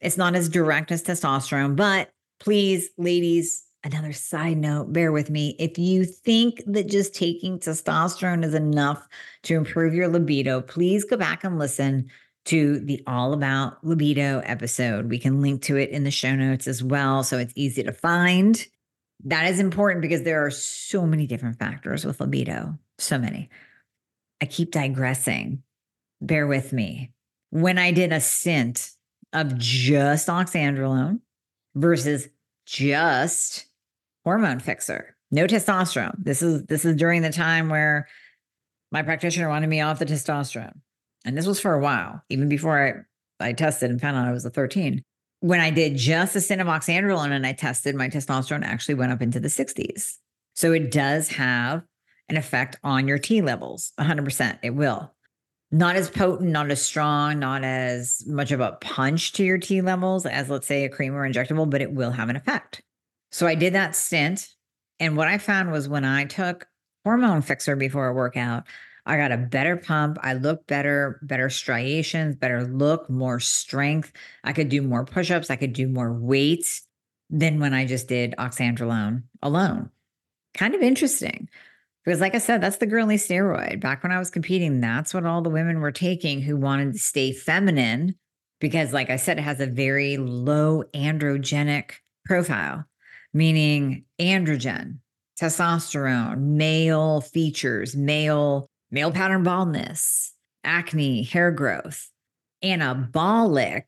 It's 0.00 0.16
not 0.16 0.34
as 0.34 0.48
direct 0.48 0.90
as 0.90 1.02
testosterone, 1.02 1.76
but 1.76 2.08
please, 2.40 2.88
ladies, 2.96 3.67
another 3.84 4.12
side 4.12 4.58
note, 4.58 4.92
bear 4.92 5.12
with 5.12 5.30
me. 5.30 5.56
If 5.58 5.78
you 5.78 6.04
think 6.04 6.62
that 6.66 6.88
just 6.88 7.14
taking 7.14 7.58
testosterone 7.58 8.44
is 8.44 8.54
enough 8.54 9.06
to 9.44 9.56
improve 9.56 9.94
your 9.94 10.08
libido, 10.08 10.60
please 10.60 11.04
go 11.04 11.16
back 11.16 11.44
and 11.44 11.58
listen 11.58 12.10
to 12.46 12.80
the 12.80 13.02
All 13.06 13.32
About 13.32 13.84
Libido 13.84 14.40
episode. 14.44 15.10
We 15.10 15.18
can 15.18 15.42
link 15.42 15.62
to 15.62 15.76
it 15.76 15.90
in 15.90 16.04
the 16.04 16.10
show 16.10 16.34
notes 16.34 16.66
as 16.66 16.82
well. 16.82 17.22
So 17.22 17.38
it's 17.38 17.52
easy 17.56 17.82
to 17.82 17.92
find. 17.92 18.66
That 19.24 19.46
is 19.50 19.60
important 19.60 20.02
because 20.02 20.22
there 20.22 20.44
are 20.44 20.50
so 20.50 21.06
many 21.06 21.26
different 21.26 21.58
factors 21.58 22.04
with 22.04 22.20
libido. 22.20 22.78
So 22.98 23.18
many. 23.18 23.50
I 24.40 24.46
keep 24.46 24.70
digressing. 24.70 25.62
Bear 26.20 26.46
with 26.46 26.72
me. 26.72 27.12
When 27.50 27.78
I 27.78 27.92
did 27.92 28.12
a 28.12 28.20
stint 28.20 28.90
of 29.32 29.58
just 29.58 30.28
oxandrolone 30.28 31.20
versus 31.74 32.28
just 32.66 33.66
hormone 34.28 34.60
fixer, 34.60 35.16
no 35.30 35.46
testosterone. 35.46 36.14
This 36.18 36.42
is 36.42 36.66
this 36.66 36.84
is 36.84 36.96
during 36.96 37.22
the 37.22 37.32
time 37.32 37.70
where 37.70 38.06
my 38.92 39.00
practitioner 39.02 39.48
wanted 39.48 39.68
me 39.68 39.80
off 39.80 39.98
the 39.98 40.04
testosterone. 40.04 40.80
And 41.24 41.34
this 41.34 41.46
was 41.46 41.58
for 41.58 41.72
a 41.72 41.80
while, 41.80 42.22
even 42.28 42.46
before 42.46 43.06
I, 43.40 43.46
I 43.48 43.52
tested 43.54 43.90
and 43.90 43.98
found 43.98 44.18
out 44.18 44.28
I 44.28 44.32
was 44.32 44.44
a 44.44 44.50
13. 44.50 45.02
When 45.40 45.60
I 45.60 45.70
did 45.70 45.96
just 45.96 46.36
a 46.36 46.42
stint 46.42 46.60
and 46.60 47.46
I 47.46 47.52
tested, 47.52 47.94
my 47.94 48.10
testosterone 48.10 48.64
actually 48.64 48.96
went 48.96 49.12
up 49.12 49.22
into 49.22 49.40
the 49.40 49.48
60s. 49.48 50.16
So 50.54 50.72
it 50.72 50.90
does 50.90 51.28
have 51.30 51.84
an 52.28 52.36
effect 52.36 52.76
on 52.84 53.08
your 53.08 53.18
T 53.18 53.40
levels, 53.40 53.92
100%. 53.98 54.58
It 54.62 54.74
will. 54.74 55.14
Not 55.70 55.96
as 55.96 56.10
potent, 56.10 56.50
not 56.50 56.70
as 56.70 56.82
strong, 56.82 57.38
not 57.38 57.64
as 57.64 58.22
much 58.26 58.52
of 58.52 58.60
a 58.60 58.72
punch 58.82 59.32
to 59.34 59.44
your 59.44 59.58
T 59.58 59.80
levels 59.80 60.26
as, 60.26 60.50
let's 60.50 60.66
say, 60.66 60.84
a 60.84 60.90
cream 60.90 61.14
or 61.14 61.26
injectable, 61.26 61.68
but 61.68 61.80
it 61.80 61.92
will 61.92 62.10
have 62.10 62.28
an 62.28 62.36
effect. 62.36 62.82
So 63.30 63.46
I 63.46 63.54
did 63.54 63.74
that 63.74 63.94
stint. 63.94 64.48
And 65.00 65.16
what 65.16 65.28
I 65.28 65.38
found 65.38 65.70
was 65.70 65.88
when 65.88 66.04
I 66.04 66.24
took 66.24 66.66
hormone 67.04 67.42
fixer 67.42 67.76
before 67.76 68.08
a 68.08 68.14
workout, 68.14 68.64
I 69.06 69.16
got 69.16 69.32
a 69.32 69.38
better 69.38 69.76
pump. 69.76 70.18
I 70.22 70.34
looked 70.34 70.66
better, 70.66 71.18
better 71.22 71.48
striations, 71.48 72.36
better 72.36 72.64
look, 72.64 73.08
more 73.08 73.40
strength. 73.40 74.12
I 74.44 74.52
could 74.52 74.68
do 74.68 74.82
more 74.82 75.04
push 75.04 75.30
ups. 75.30 75.50
I 75.50 75.56
could 75.56 75.72
do 75.72 75.88
more 75.88 76.12
weights 76.12 76.86
than 77.30 77.58
when 77.58 77.72
I 77.74 77.86
just 77.86 78.08
did 78.08 78.34
oxandrolone 78.38 79.22
alone. 79.42 79.90
Kind 80.54 80.74
of 80.74 80.82
interesting. 80.82 81.48
Because, 82.04 82.20
like 82.20 82.34
I 82.34 82.38
said, 82.38 82.62
that's 82.62 82.78
the 82.78 82.86
girly 82.86 83.16
steroid. 83.16 83.80
Back 83.80 84.02
when 84.02 84.12
I 84.12 84.18
was 84.18 84.30
competing, 84.30 84.80
that's 84.80 85.12
what 85.12 85.26
all 85.26 85.42
the 85.42 85.50
women 85.50 85.80
were 85.80 85.92
taking 85.92 86.40
who 86.40 86.56
wanted 86.56 86.92
to 86.92 86.98
stay 86.98 87.32
feminine. 87.32 88.14
Because, 88.60 88.92
like 88.92 89.10
I 89.10 89.16
said, 89.16 89.38
it 89.38 89.42
has 89.42 89.60
a 89.60 89.66
very 89.66 90.16
low 90.16 90.84
androgenic 90.94 91.92
profile 92.24 92.84
meaning 93.32 94.04
androgen, 94.18 94.98
testosterone, 95.40 96.38
male 96.38 97.20
features, 97.20 97.96
male 97.96 98.68
male 98.90 99.12
pattern 99.12 99.42
baldness, 99.42 100.32
acne, 100.64 101.22
hair 101.22 101.50
growth. 101.50 102.08
Anabolic 102.64 103.84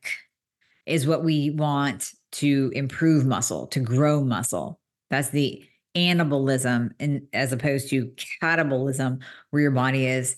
is 0.85 1.07
what 1.07 1.23
we 1.23 1.49
want 1.49 2.11
to 2.33 2.71
improve 2.73 3.25
muscle, 3.25 3.67
to 3.67 3.79
grow 3.79 4.23
muscle. 4.23 4.79
That's 5.09 5.29
the 5.29 5.63
anabolism 5.95 6.91
and 6.99 7.27
as 7.33 7.51
opposed 7.51 7.89
to 7.89 8.11
catabolism 8.41 9.21
where 9.49 9.61
your 9.61 9.71
body 9.71 10.05
is 10.05 10.37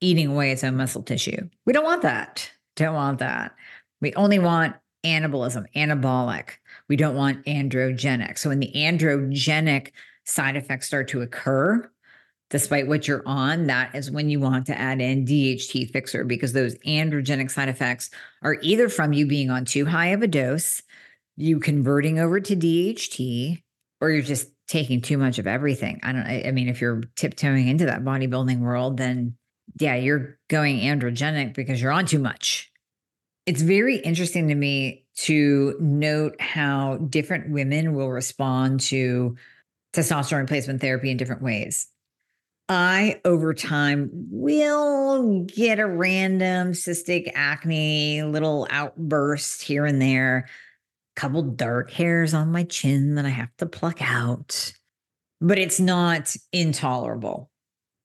eating 0.00 0.28
away 0.28 0.50
its 0.50 0.62
own 0.62 0.76
muscle 0.76 1.02
tissue. 1.02 1.48
We 1.64 1.72
don't 1.72 1.84
want 1.84 2.02
that. 2.02 2.50
Don't 2.76 2.94
want 2.94 3.18
that. 3.20 3.52
We 4.00 4.14
only 4.14 4.38
want 4.38 4.76
anabolism, 5.04 5.64
anabolic. 5.74 6.50
We 6.90 6.96
don't 6.96 7.14
want 7.14 7.46
androgenic. 7.46 8.36
So 8.36 8.48
when 8.48 8.58
the 8.58 8.72
androgenic 8.74 9.92
side 10.24 10.56
effects 10.56 10.88
start 10.88 11.06
to 11.08 11.22
occur, 11.22 11.88
despite 12.50 12.88
what 12.88 13.06
you're 13.06 13.22
on, 13.26 13.68
that 13.68 13.94
is 13.94 14.10
when 14.10 14.28
you 14.28 14.40
want 14.40 14.66
to 14.66 14.76
add 14.76 15.00
in 15.00 15.24
DHT 15.24 15.92
fixer 15.92 16.24
because 16.24 16.52
those 16.52 16.74
androgenic 16.78 17.48
side 17.48 17.68
effects 17.68 18.10
are 18.42 18.58
either 18.60 18.88
from 18.88 19.12
you 19.12 19.24
being 19.24 19.50
on 19.50 19.64
too 19.64 19.86
high 19.86 20.08
of 20.08 20.22
a 20.22 20.26
dose, 20.26 20.82
you 21.36 21.60
converting 21.60 22.18
over 22.18 22.40
to 22.40 22.56
DHT, 22.56 23.62
or 24.00 24.10
you're 24.10 24.22
just 24.22 24.48
taking 24.66 25.00
too 25.00 25.16
much 25.16 25.38
of 25.38 25.46
everything. 25.46 26.00
I 26.02 26.10
don't 26.10 26.26
I 26.26 26.50
mean 26.50 26.68
if 26.68 26.80
you're 26.80 27.02
tiptoeing 27.14 27.68
into 27.68 27.86
that 27.86 28.02
bodybuilding 28.02 28.58
world 28.58 28.96
then 28.96 29.36
yeah, 29.78 29.94
you're 29.94 30.38
going 30.48 30.80
androgenic 30.80 31.54
because 31.54 31.80
you're 31.80 31.92
on 31.92 32.06
too 32.06 32.18
much. 32.18 32.72
It's 33.46 33.62
very 33.62 33.98
interesting 33.98 34.48
to 34.48 34.54
me 34.56 35.04
to 35.20 35.76
note 35.80 36.40
how 36.40 36.96
different 36.96 37.50
women 37.50 37.94
will 37.94 38.10
respond 38.10 38.80
to 38.80 39.36
testosterone 39.92 40.40
replacement 40.40 40.80
therapy 40.80 41.10
in 41.10 41.16
different 41.16 41.42
ways. 41.42 41.88
I, 42.70 43.20
over 43.24 43.52
time, 43.52 44.10
will 44.12 45.42
get 45.42 45.80
a 45.80 45.86
random 45.86 46.72
cystic 46.72 47.32
acne 47.34 48.22
little 48.22 48.66
outburst 48.70 49.62
here 49.62 49.84
and 49.84 50.00
there, 50.00 50.48
a 51.16 51.20
couple 51.20 51.42
dark 51.42 51.90
hairs 51.90 52.32
on 52.32 52.52
my 52.52 52.62
chin 52.62 53.16
that 53.16 53.26
I 53.26 53.30
have 53.30 53.54
to 53.58 53.66
pluck 53.66 53.98
out, 54.00 54.72
but 55.40 55.58
it's 55.58 55.80
not 55.80 56.34
intolerable. 56.52 57.50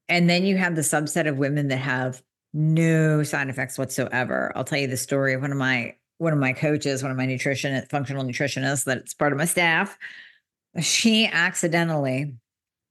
And 0.10 0.30
then 0.30 0.46
you 0.46 0.58
have 0.58 0.76
the 0.76 0.82
subset 0.82 1.28
of 1.28 1.38
women 1.38 1.68
that 1.68 1.78
have 1.78 2.22
no 2.52 3.22
side 3.24 3.50
effects 3.50 3.78
whatsoever. 3.78 4.52
I'll 4.56 4.64
tell 4.64 4.80
you 4.80 4.88
the 4.88 4.98
story 4.98 5.34
of 5.34 5.42
one 5.42 5.52
of 5.52 5.58
my 5.58 5.96
one 6.18 6.34
of 6.34 6.40
my 6.40 6.54
coaches, 6.54 7.02
one 7.02 7.12
of 7.12 7.18
my 7.18 7.26
nutrition 7.26 7.86
functional 7.90 8.24
nutritionists 8.24 8.84
that's 8.84 9.14
part 9.14 9.32
of 9.32 9.38
my 9.38 9.46
staff. 9.46 9.98
She 10.82 11.28
accidentally 11.28 12.34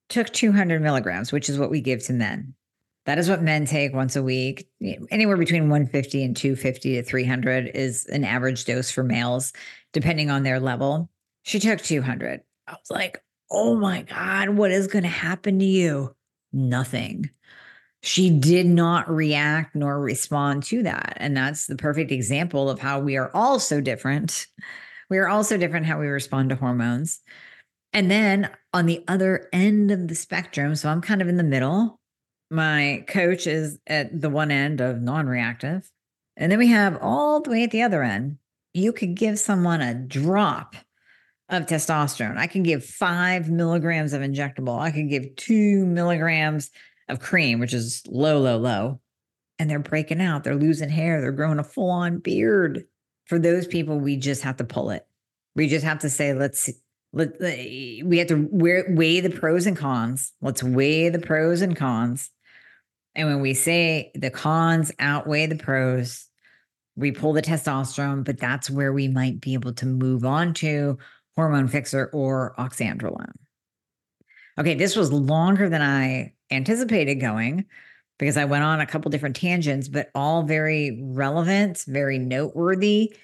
took 0.08 0.28
200 0.30 0.82
milligrams, 0.82 1.32
which 1.32 1.48
is 1.48 1.58
what 1.58 1.70
we 1.70 1.80
give 1.80 2.02
to 2.04 2.12
men. 2.12 2.54
That 3.06 3.18
is 3.18 3.28
what 3.28 3.42
men 3.42 3.66
take 3.66 3.92
once 3.92 4.16
a 4.16 4.22
week. 4.22 4.66
Anywhere 5.10 5.36
between 5.36 5.68
150 5.68 6.24
and 6.24 6.36
250 6.36 6.94
to 6.94 7.02
300 7.02 7.70
is 7.74 8.06
an 8.06 8.24
average 8.24 8.64
dose 8.64 8.90
for 8.90 9.02
males, 9.02 9.52
depending 9.92 10.30
on 10.30 10.42
their 10.42 10.58
level. 10.58 11.10
She 11.42 11.60
took 11.60 11.80
200. 11.80 12.40
I 12.66 12.72
was 12.72 12.90
like, 12.90 13.22
oh 13.50 13.76
my 13.76 14.02
God, 14.02 14.50
what 14.50 14.70
is 14.70 14.86
going 14.86 15.02
to 15.02 15.08
happen 15.08 15.58
to 15.58 15.64
you? 15.64 16.14
Nothing. 16.52 17.28
She 18.04 18.28
did 18.28 18.66
not 18.66 19.08
react 19.08 19.74
nor 19.74 19.98
respond 19.98 20.64
to 20.64 20.82
that. 20.82 21.14
And 21.16 21.34
that's 21.34 21.66
the 21.66 21.76
perfect 21.76 22.12
example 22.12 22.68
of 22.68 22.78
how 22.78 23.00
we 23.00 23.16
are 23.16 23.30
all 23.32 23.58
so 23.58 23.80
different. 23.80 24.46
We 25.08 25.16
are 25.16 25.28
also 25.28 25.56
different 25.56 25.86
how 25.86 25.98
we 25.98 26.08
respond 26.08 26.50
to 26.50 26.56
hormones. 26.56 27.20
And 27.94 28.10
then 28.10 28.50
on 28.74 28.84
the 28.84 29.02
other 29.08 29.48
end 29.54 29.90
of 29.90 30.08
the 30.08 30.14
spectrum, 30.14 30.74
so 30.74 30.90
I'm 30.90 31.00
kind 31.00 31.22
of 31.22 31.28
in 31.28 31.38
the 31.38 31.42
middle. 31.42 31.98
My 32.50 33.06
coach 33.08 33.46
is 33.46 33.78
at 33.86 34.20
the 34.20 34.28
one 34.28 34.50
end 34.50 34.82
of 34.82 35.00
non 35.00 35.26
reactive. 35.26 35.90
And 36.36 36.52
then 36.52 36.58
we 36.58 36.68
have 36.68 36.98
all 37.00 37.40
the 37.40 37.48
way 37.48 37.64
at 37.64 37.70
the 37.70 37.82
other 37.82 38.02
end. 38.02 38.36
You 38.74 38.92
could 38.92 39.14
give 39.14 39.38
someone 39.38 39.80
a 39.80 39.94
drop 39.94 40.76
of 41.48 41.64
testosterone. 41.64 42.36
I 42.36 42.48
can 42.48 42.64
give 42.64 42.84
five 42.84 43.48
milligrams 43.48 44.12
of 44.12 44.20
injectable. 44.20 44.78
I 44.78 44.90
can 44.90 45.08
give 45.08 45.36
two 45.36 45.86
milligrams 45.86 46.70
of 47.08 47.20
cream, 47.20 47.60
which 47.60 47.74
is 47.74 48.02
low, 48.06 48.40
low, 48.40 48.58
low. 48.58 49.00
And 49.58 49.70
they're 49.70 49.78
breaking 49.78 50.20
out. 50.20 50.42
They're 50.42 50.56
losing 50.56 50.88
hair. 50.88 51.20
They're 51.20 51.32
growing 51.32 51.58
a 51.58 51.64
full 51.64 51.90
on 51.90 52.18
beard. 52.18 52.84
For 53.26 53.38
those 53.38 53.66
people, 53.66 53.98
we 53.98 54.16
just 54.16 54.42
have 54.42 54.56
to 54.56 54.64
pull 54.64 54.90
it. 54.90 55.06
We 55.54 55.68
just 55.68 55.84
have 55.84 56.00
to 56.00 56.10
say, 56.10 56.34
let's 56.34 56.70
let, 57.12 57.40
eh, 57.40 58.00
we 58.04 58.18
have 58.18 58.28
to 58.28 58.48
weigh 58.50 59.20
the 59.20 59.30
pros 59.30 59.66
and 59.66 59.76
cons. 59.76 60.32
Let's 60.42 60.62
weigh 60.62 61.08
the 61.08 61.20
pros 61.20 61.62
and 61.62 61.76
cons. 61.76 62.30
And 63.14 63.28
when 63.28 63.40
we 63.40 63.54
say 63.54 64.10
the 64.14 64.30
cons 64.30 64.90
outweigh 64.98 65.46
the 65.46 65.56
pros, 65.56 66.26
we 66.96 67.12
pull 67.12 67.32
the 67.32 67.42
testosterone, 67.42 68.24
but 68.24 68.38
that's 68.38 68.68
where 68.68 68.92
we 68.92 69.08
might 69.08 69.40
be 69.40 69.54
able 69.54 69.72
to 69.74 69.86
move 69.86 70.24
on 70.24 70.54
to 70.54 70.98
hormone 71.36 71.68
fixer 71.68 72.06
or 72.12 72.54
oxandrolone. 72.58 73.32
Okay, 74.58 74.74
this 74.74 74.94
was 74.94 75.12
longer 75.12 75.68
than 75.68 75.82
I 75.82 76.33
anticipated 76.50 77.16
going 77.16 77.66
because 78.18 78.36
I 78.36 78.44
went 78.44 78.64
on 78.64 78.80
a 78.80 78.86
couple 78.86 79.10
different 79.10 79.36
tangents, 79.36 79.88
but 79.88 80.10
all 80.14 80.42
very 80.42 81.00
relevant, 81.02 81.84
very 81.86 82.18
noteworthy 82.18 83.16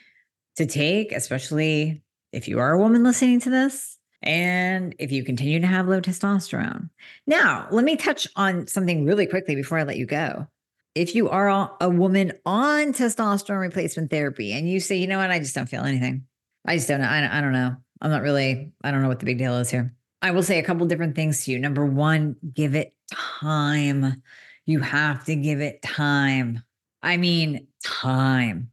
to 0.57 0.67
take, 0.67 1.13
especially 1.13 2.03
if 2.33 2.49
you 2.49 2.59
are 2.59 2.73
a 2.73 2.79
woman 2.79 3.03
listening 3.05 3.41
to 3.41 3.51
this 3.51 3.99
and 4.23 4.95
if 4.99 5.13
you 5.13 5.25
continue 5.25 5.61
to 5.61 5.67
have 5.67 5.89
low 5.89 6.01
testosterone. 6.01 6.91
Now, 7.27 7.69
let 7.71 7.85
me 7.85 7.97
touch 7.97 8.27
on 8.37 8.67
something 8.67 9.05
really 9.05 9.27
quickly 9.27 9.55
before 9.55 9.79
I 9.79 9.85
let 9.85 9.97
you 9.97 10.07
go. 10.07 10.47
If 10.95 11.15
you 11.15 11.29
are 11.29 11.71
a 11.81 11.89
woman 11.89 12.33
on 12.45 12.93
testosterone 12.93 13.61
replacement 13.61 14.11
therapy 14.11 14.53
and 14.53 14.69
you 14.69 14.81
say, 14.81 14.97
you 14.97 15.07
know 15.07 15.19
what, 15.19 15.31
I 15.31 15.39
just 15.39 15.55
don't 15.55 15.69
feel 15.69 15.85
anything. 15.85 16.25
I 16.67 16.77
just 16.77 16.89
don't. 16.89 17.01
I, 17.01 17.39
I 17.39 17.41
don't 17.41 17.53
know. 17.53 17.77
I'm 18.03 18.11
not 18.11 18.23
really, 18.23 18.73
I 18.83 18.91
don't 18.91 19.03
know 19.03 19.09
what 19.09 19.21
the 19.21 19.27
big 19.27 19.39
deal 19.39 19.57
is 19.59 19.71
here. 19.71 19.95
I 20.23 20.33
will 20.33 20.43
say 20.43 20.59
a 20.59 20.63
couple 20.63 20.87
different 20.87 21.17
things 21.17 21.45
to 21.45 21.53
you. 21.53 21.59
Number 21.59 21.85
one, 21.87 22.37
give 22.55 22.75
it 22.75 22.95
time. 23.13 24.23
You 24.67 24.81
have 24.81 25.25
to 25.25 25.35
give 25.35 25.61
it 25.61 25.83
time. 25.83 26.63
I 27.03 27.17
mean, 27.17 27.67
time. 27.83 28.71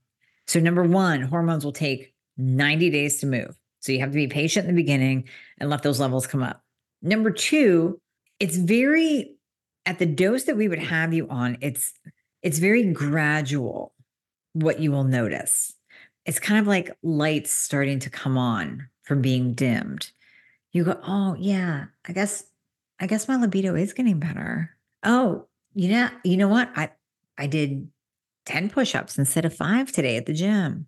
So, 0.47 0.59
number 0.59 0.83
one, 0.83 1.21
hormones 1.21 1.63
will 1.63 1.71
take 1.71 2.13
90 2.37 2.89
days 2.89 3.19
to 3.19 3.25
move. 3.25 3.55
So 3.79 3.91
you 3.91 3.99
have 3.99 4.09
to 4.09 4.15
be 4.15 4.27
patient 4.27 4.67
in 4.67 4.75
the 4.75 4.81
beginning 4.81 5.29
and 5.59 5.69
let 5.69 5.83
those 5.83 5.99
levels 5.99 6.27
come 6.27 6.43
up. 6.43 6.61
Number 7.01 7.31
two, 7.31 8.01
it's 8.39 8.57
very 8.57 9.37
at 9.85 9.99
the 9.99 10.05
dose 10.05 10.43
that 10.43 10.57
we 10.57 10.67
would 10.67 10.79
have 10.79 11.13
you 11.13 11.27
on, 11.29 11.57
it's 11.61 11.93
it's 12.43 12.59
very 12.59 12.91
gradual 12.91 13.93
what 14.53 14.79
you 14.79 14.91
will 14.91 15.05
notice. 15.05 15.73
It's 16.25 16.39
kind 16.39 16.59
of 16.59 16.67
like 16.67 16.91
lights 17.01 17.51
starting 17.51 17.99
to 17.99 18.09
come 18.09 18.37
on 18.37 18.89
from 19.03 19.21
being 19.21 19.53
dimmed. 19.53 20.11
You 20.77 20.85
go, 20.85 20.99
"Oh, 21.03 21.35
yeah, 21.39 21.85
I 22.07 22.13
guess 22.13 22.43
I 22.99 23.07
guess 23.07 23.27
my 23.27 23.35
libido 23.35 23.75
is 23.75 23.93
getting 23.93 24.19
better." 24.19 24.75
Oh, 25.03 25.47
you 25.73 25.89
know, 25.89 26.09
you 26.23 26.37
know 26.37 26.47
what? 26.47 26.69
I 26.75 26.91
I 27.37 27.47
did 27.47 27.89
10 28.45 28.69
push-ups 28.69 29.17
instead 29.17 29.45
of 29.45 29.53
5 29.53 29.91
today 29.91 30.17
at 30.17 30.25
the 30.25 30.33
gym 30.33 30.87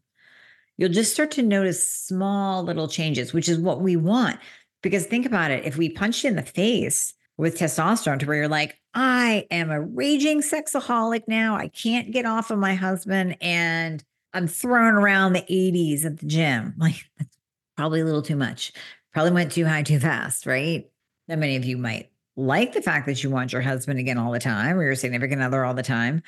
you'll 0.80 0.90
just 0.90 1.12
start 1.12 1.30
to 1.30 1.44
notice 1.44 1.86
small 1.86 2.64
little 2.64 2.88
changes, 2.88 3.34
which 3.34 3.50
is 3.50 3.60
what 3.60 3.82
we 3.82 3.98
want. 3.98 4.40
Because 4.82 5.06
think 5.06 5.26
about 5.26 5.52
it 5.52 5.66
if 5.66 5.76
we 5.76 5.90
punch 5.90 6.24
you 6.24 6.30
in 6.30 6.38
the 6.38 6.42
face 6.42 7.14
with 7.36 7.60
testosterone 7.60 8.18
to 8.20 8.26
where 8.26 8.38
you're 8.38 8.48
like, 8.48 8.80
I 8.94 9.46
am 9.52 9.72
a 9.72 9.82
raging 9.82 10.42
sexaholic 10.42 11.24
now. 11.28 11.58
I 11.58 11.68
can't 11.68 12.12
get 12.12 12.26
off 12.26 12.50
of 12.50 12.60
my 12.60 12.76
husband 12.76 13.36
and 13.42 14.02
I'm 14.34 14.48
throwing 14.48 14.94
around 14.94 15.34
the 15.34 15.42
80s 15.42 16.06
at 16.06 16.18
the 16.18 16.26
gym. 16.26 16.76
Like, 16.80 16.96
that's 17.18 17.38
probably 17.76 18.00
a 18.00 18.06
little 18.06 18.22
too 18.22 18.38
much. 18.38 18.72
Probably 19.14 19.32
went 19.32 19.52
too 19.52 19.66
high 19.66 19.84
too 19.84 20.00
fast, 20.00 20.46
right? 20.46 20.90
Now, 21.28 21.36
many 21.36 21.56
of 21.56 21.66
you 21.66 21.78
might 21.78 22.10
like 22.36 22.74
the 22.74 22.82
fact 22.82 23.06
that 23.08 23.24
you 23.24 23.30
want 23.30 23.52
your 23.52 23.62
husband 23.62 24.00
again 24.00 24.18
all 24.18 24.32
the 24.32 24.40
time 24.40 24.78
or 24.78 24.84
your 24.84 24.96
significant 24.96 25.42
other 25.42 25.66
all 25.66 25.74
the 25.74 25.84
time. 25.84 26.22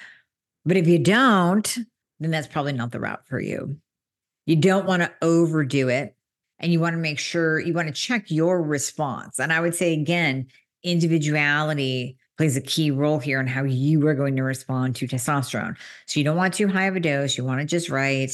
But 0.66 0.78
if 0.78 0.88
you 0.88 1.00
don't, 1.00 1.78
then 2.20 2.32
that's 2.32 2.48
probably 2.48 2.74
not 2.74 2.92
the 2.92 3.00
route 3.00 3.26
for 3.28 3.40
you. 3.40 3.78
You 4.46 4.56
don't 4.56 4.86
want 4.86 5.02
to 5.04 5.12
overdo 5.22 5.90
it. 5.90 6.16
And 6.60 6.72
you 6.72 6.80
want 6.80 6.94
to 6.94 7.00
make 7.00 7.18
sure 7.18 7.60
you 7.60 7.74
want 7.74 7.88
to 7.88 7.94
check 7.94 8.30
your 8.30 8.62
response. 8.62 9.40
And 9.40 9.52
I 9.52 9.60
would 9.60 9.74
say, 9.74 9.94
again, 9.94 10.48
individuality 10.84 12.18
plays 12.38 12.56
a 12.56 12.62
key 12.62 12.92
role 12.92 13.18
here 13.18 13.40
in 13.40 13.48
how 13.48 13.64
you 13.64 14.06
are 14.08 14.14
going 14.14 14.36
to 14.36 14.44
respond 14.44 14.96
to 14.98 15.08
testosterone. 15.08 15.76
So 16.06 16.20
you 16.20 16.24
don't 16.24 16.38
want 16.38 16.54
too 16.54 16.68
high 16.68 16.86
of 16.86 16.96
a 16.96 17.00
dose. 17.00 17.36
You 17.36 17.46
want 17.46 17.62
it 17.62 17.66
just 17.66 17.90
right. 17.90 18.32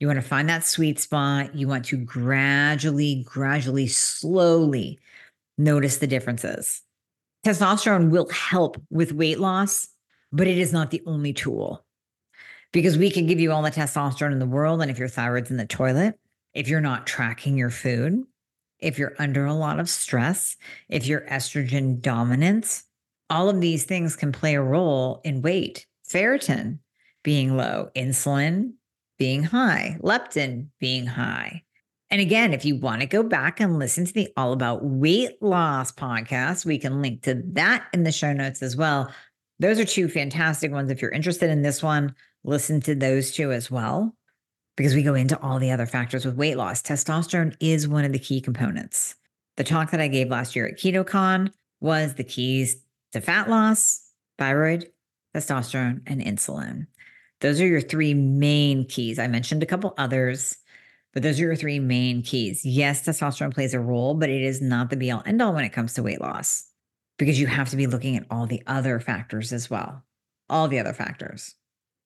You 0.00 0.06
want 0.06 0.16
to 0.16 0.26
find 0.26 0.48
that 0.48 0.64
sweet 0.64 0.98
spot. 0.98 1.54
You 1.54 1.68
want 1.68 1.84
to 1.86 1.98
gradually, 1.98 3.22
gradually, 3.26 3.86
slowly 3.86 4.98
notice 5.58 5.98
the 5.98 6.06
differences. 6.06 6.80
Testosterone 7.46 8.10
will 8.10 8.28
help 8.30 8.80
with 8.90 9.12
weight 9.12 9.38
loss, 9.38 9.88
but 10.32 10.46
it 10.46 10.56
is 10.56 10.72
not 10.72 10.90
the 10.90 11.02
only 11.06 11.34
tool 11.34 11.84
because 12.72 12.96
we 12.96 13.10
can 13.10 13.26
give 13.26 13.40
you 13.40 13.52
all 13.52 13.62
the 13.62 13.70
testosterone 13.70 14.32
in 14.32 14.38
the 14.38 14.46
world. 14.46 14.80
And 14.80 14.90
if 14.90 14.98
your 14.98 15.08
thyroid's 15.08 15.50
in 15.50 15.58
the 15.58 15.66
toilet, 15.66 16.18
if 16.54 16.66
you're 16.66 16.80
not 16.80 17.06
tracking 17.06 17.58
your 17.58 17.70
food, 17.70 18.24
if 18.78 18.98
you're 18.98 19.14
under 19.18 19.44
a 19.44 19.54
lot 19.54 19.80
of 19.80 19.88
stress, 19.88 20.56
if 20.88 21.06
you're 21.06 21.22
estrogen 21.22 22.00
dominant, 22.00 22.82
all 23.28 23.50
of 23.50 23.60
these 23.60 23.84
things 23.84 24.16
can 24.16 24.32
play 24.32 24.54
a 24.54 24.62
role 24.62 25.20
in 25.24 25.42
weight. 25.42 25.86
Ferritin 26.08 26.78
being 27.22 27.56
low, 27.56 27.90
insulin 27.94 28.72
being 29.20 29.44
high, 29.44 29.98
leptin 30.00 30.66
being 30.80 31.04
high. 31.04 31.62
And 32.10 32.22
again, 32.22 32.54
if 32.54 32.64
you 32.64 32.74
want 32.74 33.02
to 33.02 33.06
go 33.06 33.22
back 33.22 33.60
and 33.60 33.78
listen 33.78 34.06
to 34.06 34.12
the 34.14 34.32
All 34.34 34.54
About 34.54 34.82
Weight 34.82 35.40
Loss 35.42 35.92
podcast, 35.92 36.64
we 36.64 36.78
can 36.78 37.02
link 37.02 37.22
to 37.24 37.42
that 37.52 37.86
in 37.92 38.02
the 38.02 38.12
show 38.12 38.32
notes 38.32 38.62
as 38.62 38.76
well. 38.76 39.12
Those 39.58 39.78
are 39.78 39.84
two 39.84 40.08
fantastic 40.08 40.72
ones. 40.72 40.90
If 40.90 41.02
you're 41.02 41.10
interested 41.10 41.50
in 41.50 41.60
this 41.60 41.82
one, 41.82 42.14
listen 42.44 42.80
to 42.80 42.94
those 42.94 43.30
two 43.30 43.52
as 43.52 43.70
well, 43.70 44.16
because 44.78 44.94
we 44.94 45.02
go 45.02 45.14
into 45.14 45.38
all 45.40 45.58
the 45.58 45.70
other 45.70 45.86
factors 45.86 46.24
with 46.24 46.36
weight 46.36 46.56
loss. 46.56 46.80
Testosterone 46.80 47.54
is 47.60 47.86
one 47.86 48.06
of 48.06 48.12
the 48.12 48.18
key 48.18 48.40
components. 48.40 49.14
The 49.58 49.64
talk 49.64 49.90
that 49.90 50.00
I 50.00 50.08
gave 50.08 50.30
last 50.30 50.56
year 50.56 50.66
at 50.66 50.78
KetoCon 50.78 51.52
was 51.80 52.14
the 52.14 52.24
keys 52.24 52.78
to 53.12 53.20
fat 53.20 53.50
loss, 53.50 54.00
thyroid, 54.38 54.90
testosterone, 55.36 56.00
and 56.06 56.22
insulin. 56.22 56.86
Those 57.40 57.60
are 57.60 57.66
your 57.66 57.80
three 57.80 58.14
main 58.14 58.86
keys. 58.86 59.18
I 59.18 59.26
mentioned 59.26 59.62
a 59.62 59.66
couple 59.66 59.94
others, 59.96 60.56
but 61.12 61.22
those 61.22 61.38
are 61.40 61.44
your 61.44 61.56
three 61.56 61.78
main 61.78 62.22
keys. 62.22 62.64
Yes, 62.64 63.02
testosterone 63.02 63.54
plays 63.54 63.74
a 63.74 63.80
role, 63.80 64.14
but 64.14 64.28
it 64.28 64.42
is 64.42 64.60
not 64.60 64.90
the 64.90 64.96
be 64.96 65.10
all 65.10 65.22
end 65.24 65.40
all 65.40 65.54
when 65.54 65.64
it 65.64 65.72
comes 65.72 65.94
to 65.94 66.02
weight 66.02 66.20
loss 66.20 66.66
because 67.18 67.40
you 67.40 67.46
have 67.46 67.68
to 67.70 67.76
be 67.76 67.86
looking 67.86 68.16
at 68.16 68.26
all 68.30 68.46
the 68.46 68.62
other 68.66 69.00
factors 69.00 69.52
as 69.52 69.68
well. 69.68 70.02
All 70.48 70.68
the 70.68 70.78
other 70.78 70.92
factors. 70.92 71.54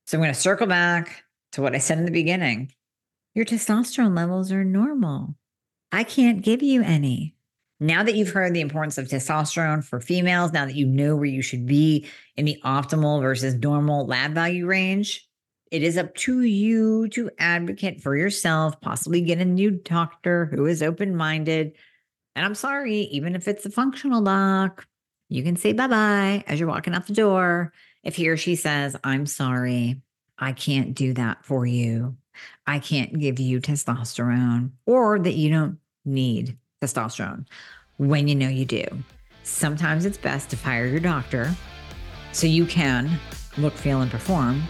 So 0.07 0.19
I'm 0.19 0.23
going 0.23 0.35
to 0.35 0.39
circle 0.39 0.67
back 0.67 1.25
to 1.53 1.63
what 1.63 1.75
I 1.75 1.79
said 1.79 1.99
in 1.99 2.05
the 2.05 2.11
beginning. 2.11 2.73
Your 3.35 3.45
testosterone 3.45 4.17
levels 4.17 4.53
are 4.53 4.65
normal. 4.65 5.37
I 5.91 6.05
can't 6.05 6.43
give 6.43 6.63
you 6.63 6.83
any. 6.83 7.34
Now 7.85 8.03
that 8.03 8.15
you've 8.15 8.31
heard 8.31 8.55
the 8.55 8.63
importance 8.63 8.97
of 8.97 9.09
testosterone 9.09 9.85
for 9.85 10.01
females, 10.01 10.55
now 10.55 10.65
that 10.65 10.75
you 10.75 10.87
know 10.87 11.17
where 11.17 11.27
you 11.27 11.43
should 11.43 11.67
be 11.67 12.09
in 12.35 12.47
the 12.47 12.59
optimal 12.65 13.21
versus 13.21 13.53
normal 13.57 14.07
lab 14.07 14.33
value 14.33 14.65
range, 14.65 15.29
it 15.71 15.83
is 15.83 15.99
up 15.99 16.15
to 16.15 16.41
you 16.45 17.09
to 17.09 17.31
advocate 17.39 18.01
for 18.01 18.17
yourself, 18.17 18.81
possibly 18.81 19.21
get 19.21 19.37
a 19.37 19.45
new 19.45 19.71
doctor 19.71 20.47
who 20.47 20.65
is 20.65 20.83
open 20.83 21.15
minded. 21.15 21.73
And 22.35 22.47
I'm 22.47 22.55
sorry, 22.55 23.01
even 23.01 23.37
if 23.37 23.47
it's 23.47 23.67
a 23.67 23.71
functional 23.71 24.23
doc, 24.23 24.87
you 25.29 25.43
can 25.43 25.57
say 25.57 25.75
bye 25.75 25.87
bye 25.87 26.43
as 26.47 26.59
you're 26.59 26.71
walking 26.71 26.95
out 26.95 27.07
the 27.07 27.13
door. 27.13 27.75
If 28.03 28.17
he 28.17 28.31
or 28.31 28.39
she 28.39 28.57
says, 28.57 28.97
I'm 29.05 29.27
sorry, 29.27 30.01
I 30.39 30.53
can't 30.53 30.95
do 30.95 31.13
that 31.13 31.45
for 31.45 31.67
you. 31.67 32.17
I 32.67 32.79
can't 32.79 33.19
give 33.19 33.39
you 33.41 33.61
testosterone, 33.61 34.71
or 34.87 35.19
that 35.19 35.35
you 35.35 35.51
don't 35.51 35.81
need 36.07 36.57
testosterone 36.85 37.45
when 37.97 38.29
you 38.29 38.35
know 38.35 38.49
you 38.49 38.65
do. 38.65 38.85
Sometimes 39.43 40.05
it's 40.05 40.19
best 40.19 40.51
to 40.51 40.57
fire 40.57 40.87
your 40.87 41.01
doctor 41.01 41.55
so 42.33 42.47
you 42.47 42.67
can 42.67 43.19
look, 43.57 43.75
feel, 43.75 44.01
and 44.01 44.11
perform 44.11 44.63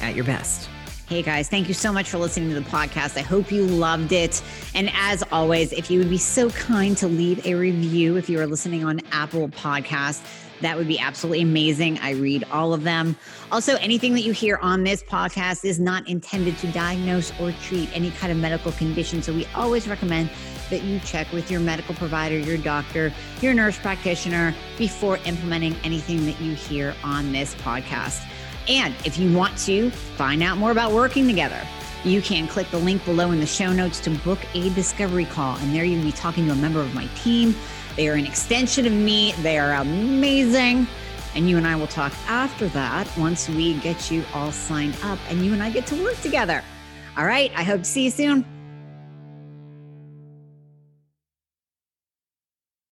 at 0.00 0.14
your 0.14 0.24
best. 0.24 0.68
Hey 1.08 1.22
guys, 1.22 1.48
thank 1.48 1.68
you 1.68 1.74
so 1.74 1.90
much 1.90 2.10
for 2.10 2.18
listening 2.18 2.50
to 2.50 2.54
the 2.60 2.68
podcast. 2.68 3.16
I 3.16 3.22
hope 3.22 3.50
you 3.50 3.64
loved 3.64 4.12
it. 4.12 4.42
And 4.74 4.90
as 4.92 5.24
always, 5.32 5.72
if 5.72 5.90
you 5.90 6.00
would 6.00 6.10
be 6.10 6.18
so 6.18 6.50
kind 6.50 6.94
to 6.98 7.08
leave 7.08 7.46
a 7.46 7.54
review 7.54 8.16
if 8.16 8.28
you 8.28 8.38
are 8.40 8.46
listening 8.46 8.84
on 8.84 9.00
Apple 9.10 9.48
Podcasts, 9.48 10.20
that 10.60 10.76
would 10.76 10.88
be 10.88 10.98
absolutely 10.98 11.42
amazing. 11.42 11.98
I 12.00 12.10
read 12.10 12.44
all 12.50 12.74
of 12.74 12.82
them. 12.82 13.16
Also, 13.50 13.76
anything 13.76 14.12
that 14.14 14.22
you 14.22 14.32
hear 14.32 14.58
on 14.60 14.84
this 14.84 15.02
podcast 15.02 15.64
is 15.64 15.80
not 15.80 16.06
intended 16.08 16.58
to 16.58 16.66
diagnose 16.72 17.32
or 17.40 17.52
treat 17.52 17.88
any 17.96 18.10
kind 18.10 18.30
of 18.30 18.36
medical 18.36 18.72
condition. 18.72 19.22
So 19.22 19.32
we 19.32 19.46
always 19.54 19.88
recommend 19.88 20.28
that 20.70 20.82
you 20.82 20.98
check 21.00 21.30
with 21.32 21.50
your 21.50 21.60
medical 21.60 21.94
provider, 21.94 22.38
your 22.38 22.58
doctor, 22.58 23.12
your 23.40 23.54
nurse 23.54 23.78
practitioner 23.78 24.54
before 24.76 25.18
implementing 25.24 25.74
anything 25.84 26.26
that 26.26 26.40
you 26.40 26.54
hear 26.54 26.94
on 27.02 27.32
this 27.32 27.54
podcast. 27.56 28.24
And 28.68 28.94
if 29.04 29.18
you 29.18 29.32
want 29.34 29.56
to 29.58 29.90
find 29.90 30.42
out 30.42 30.58
more 30.58 30.70
about 30.70 30.92
working 30.92 31.26
together, 31.26 31.60
you 32.04 32.22
can 32.22 32.46
click 32.46 32.70
the 32.70 32.78
link 32.78 33.04
below 33.04 33.32
in 33.32 33.40
the 33.40 33.46
show 33.46 33.72
notes 33.72 33.98
to 34.00 34.10
book 34.10 34.38
a 34.54 34.70
discovery 34.70 35.24
call. 35.24 35.56
And 35.56 35.74
there 35.74 35.84
you'll 35.84 36.04
be 36.04 36.12
talking 36.12 36.46
to 36.46 36.52
a 36.52 36.56
member 36.56 36.80
of 36.80 36.94
my 36.94 37.06
team. 37.16 37.54
They 37.96 38.08
are 38.08 38.14
an 38.14 38.26
extension 38.26 38.86
of 38.86 38.92
me, 38.92 39.32
they 39.42 39.58
are 39.58 39.72
amazing. 39.72 40.86
And 41.34 41.48
you 41.48 41.56
and 41.56 41.66
I 41.66 41.76
will 41.76 41.86
talk 41.86 42.12
after 42.26 42.68
that 42.68 43.08
once 43.16 43.48
we 43.48 43.74
get 43.80 44.10
you 44.10 44.24
all 44.34 44.52
signed 44.52 44.96
up 45.02 45.18
and 45.28 45.44
you 45.44 45.52
and 45.52 45.62
I 45.62 45.70
get 45.70 45.86
to 45.86 46.02
work 46.02 46.18
together. 46.20 46.62
All 47.16 47.26
right. 47.26 47.52
I 47.56 47.64
hope 47.64 47.80
to 47.80 47.84
see 47.84 48.04
you 48.04 48.10
soon. 48.10 48.57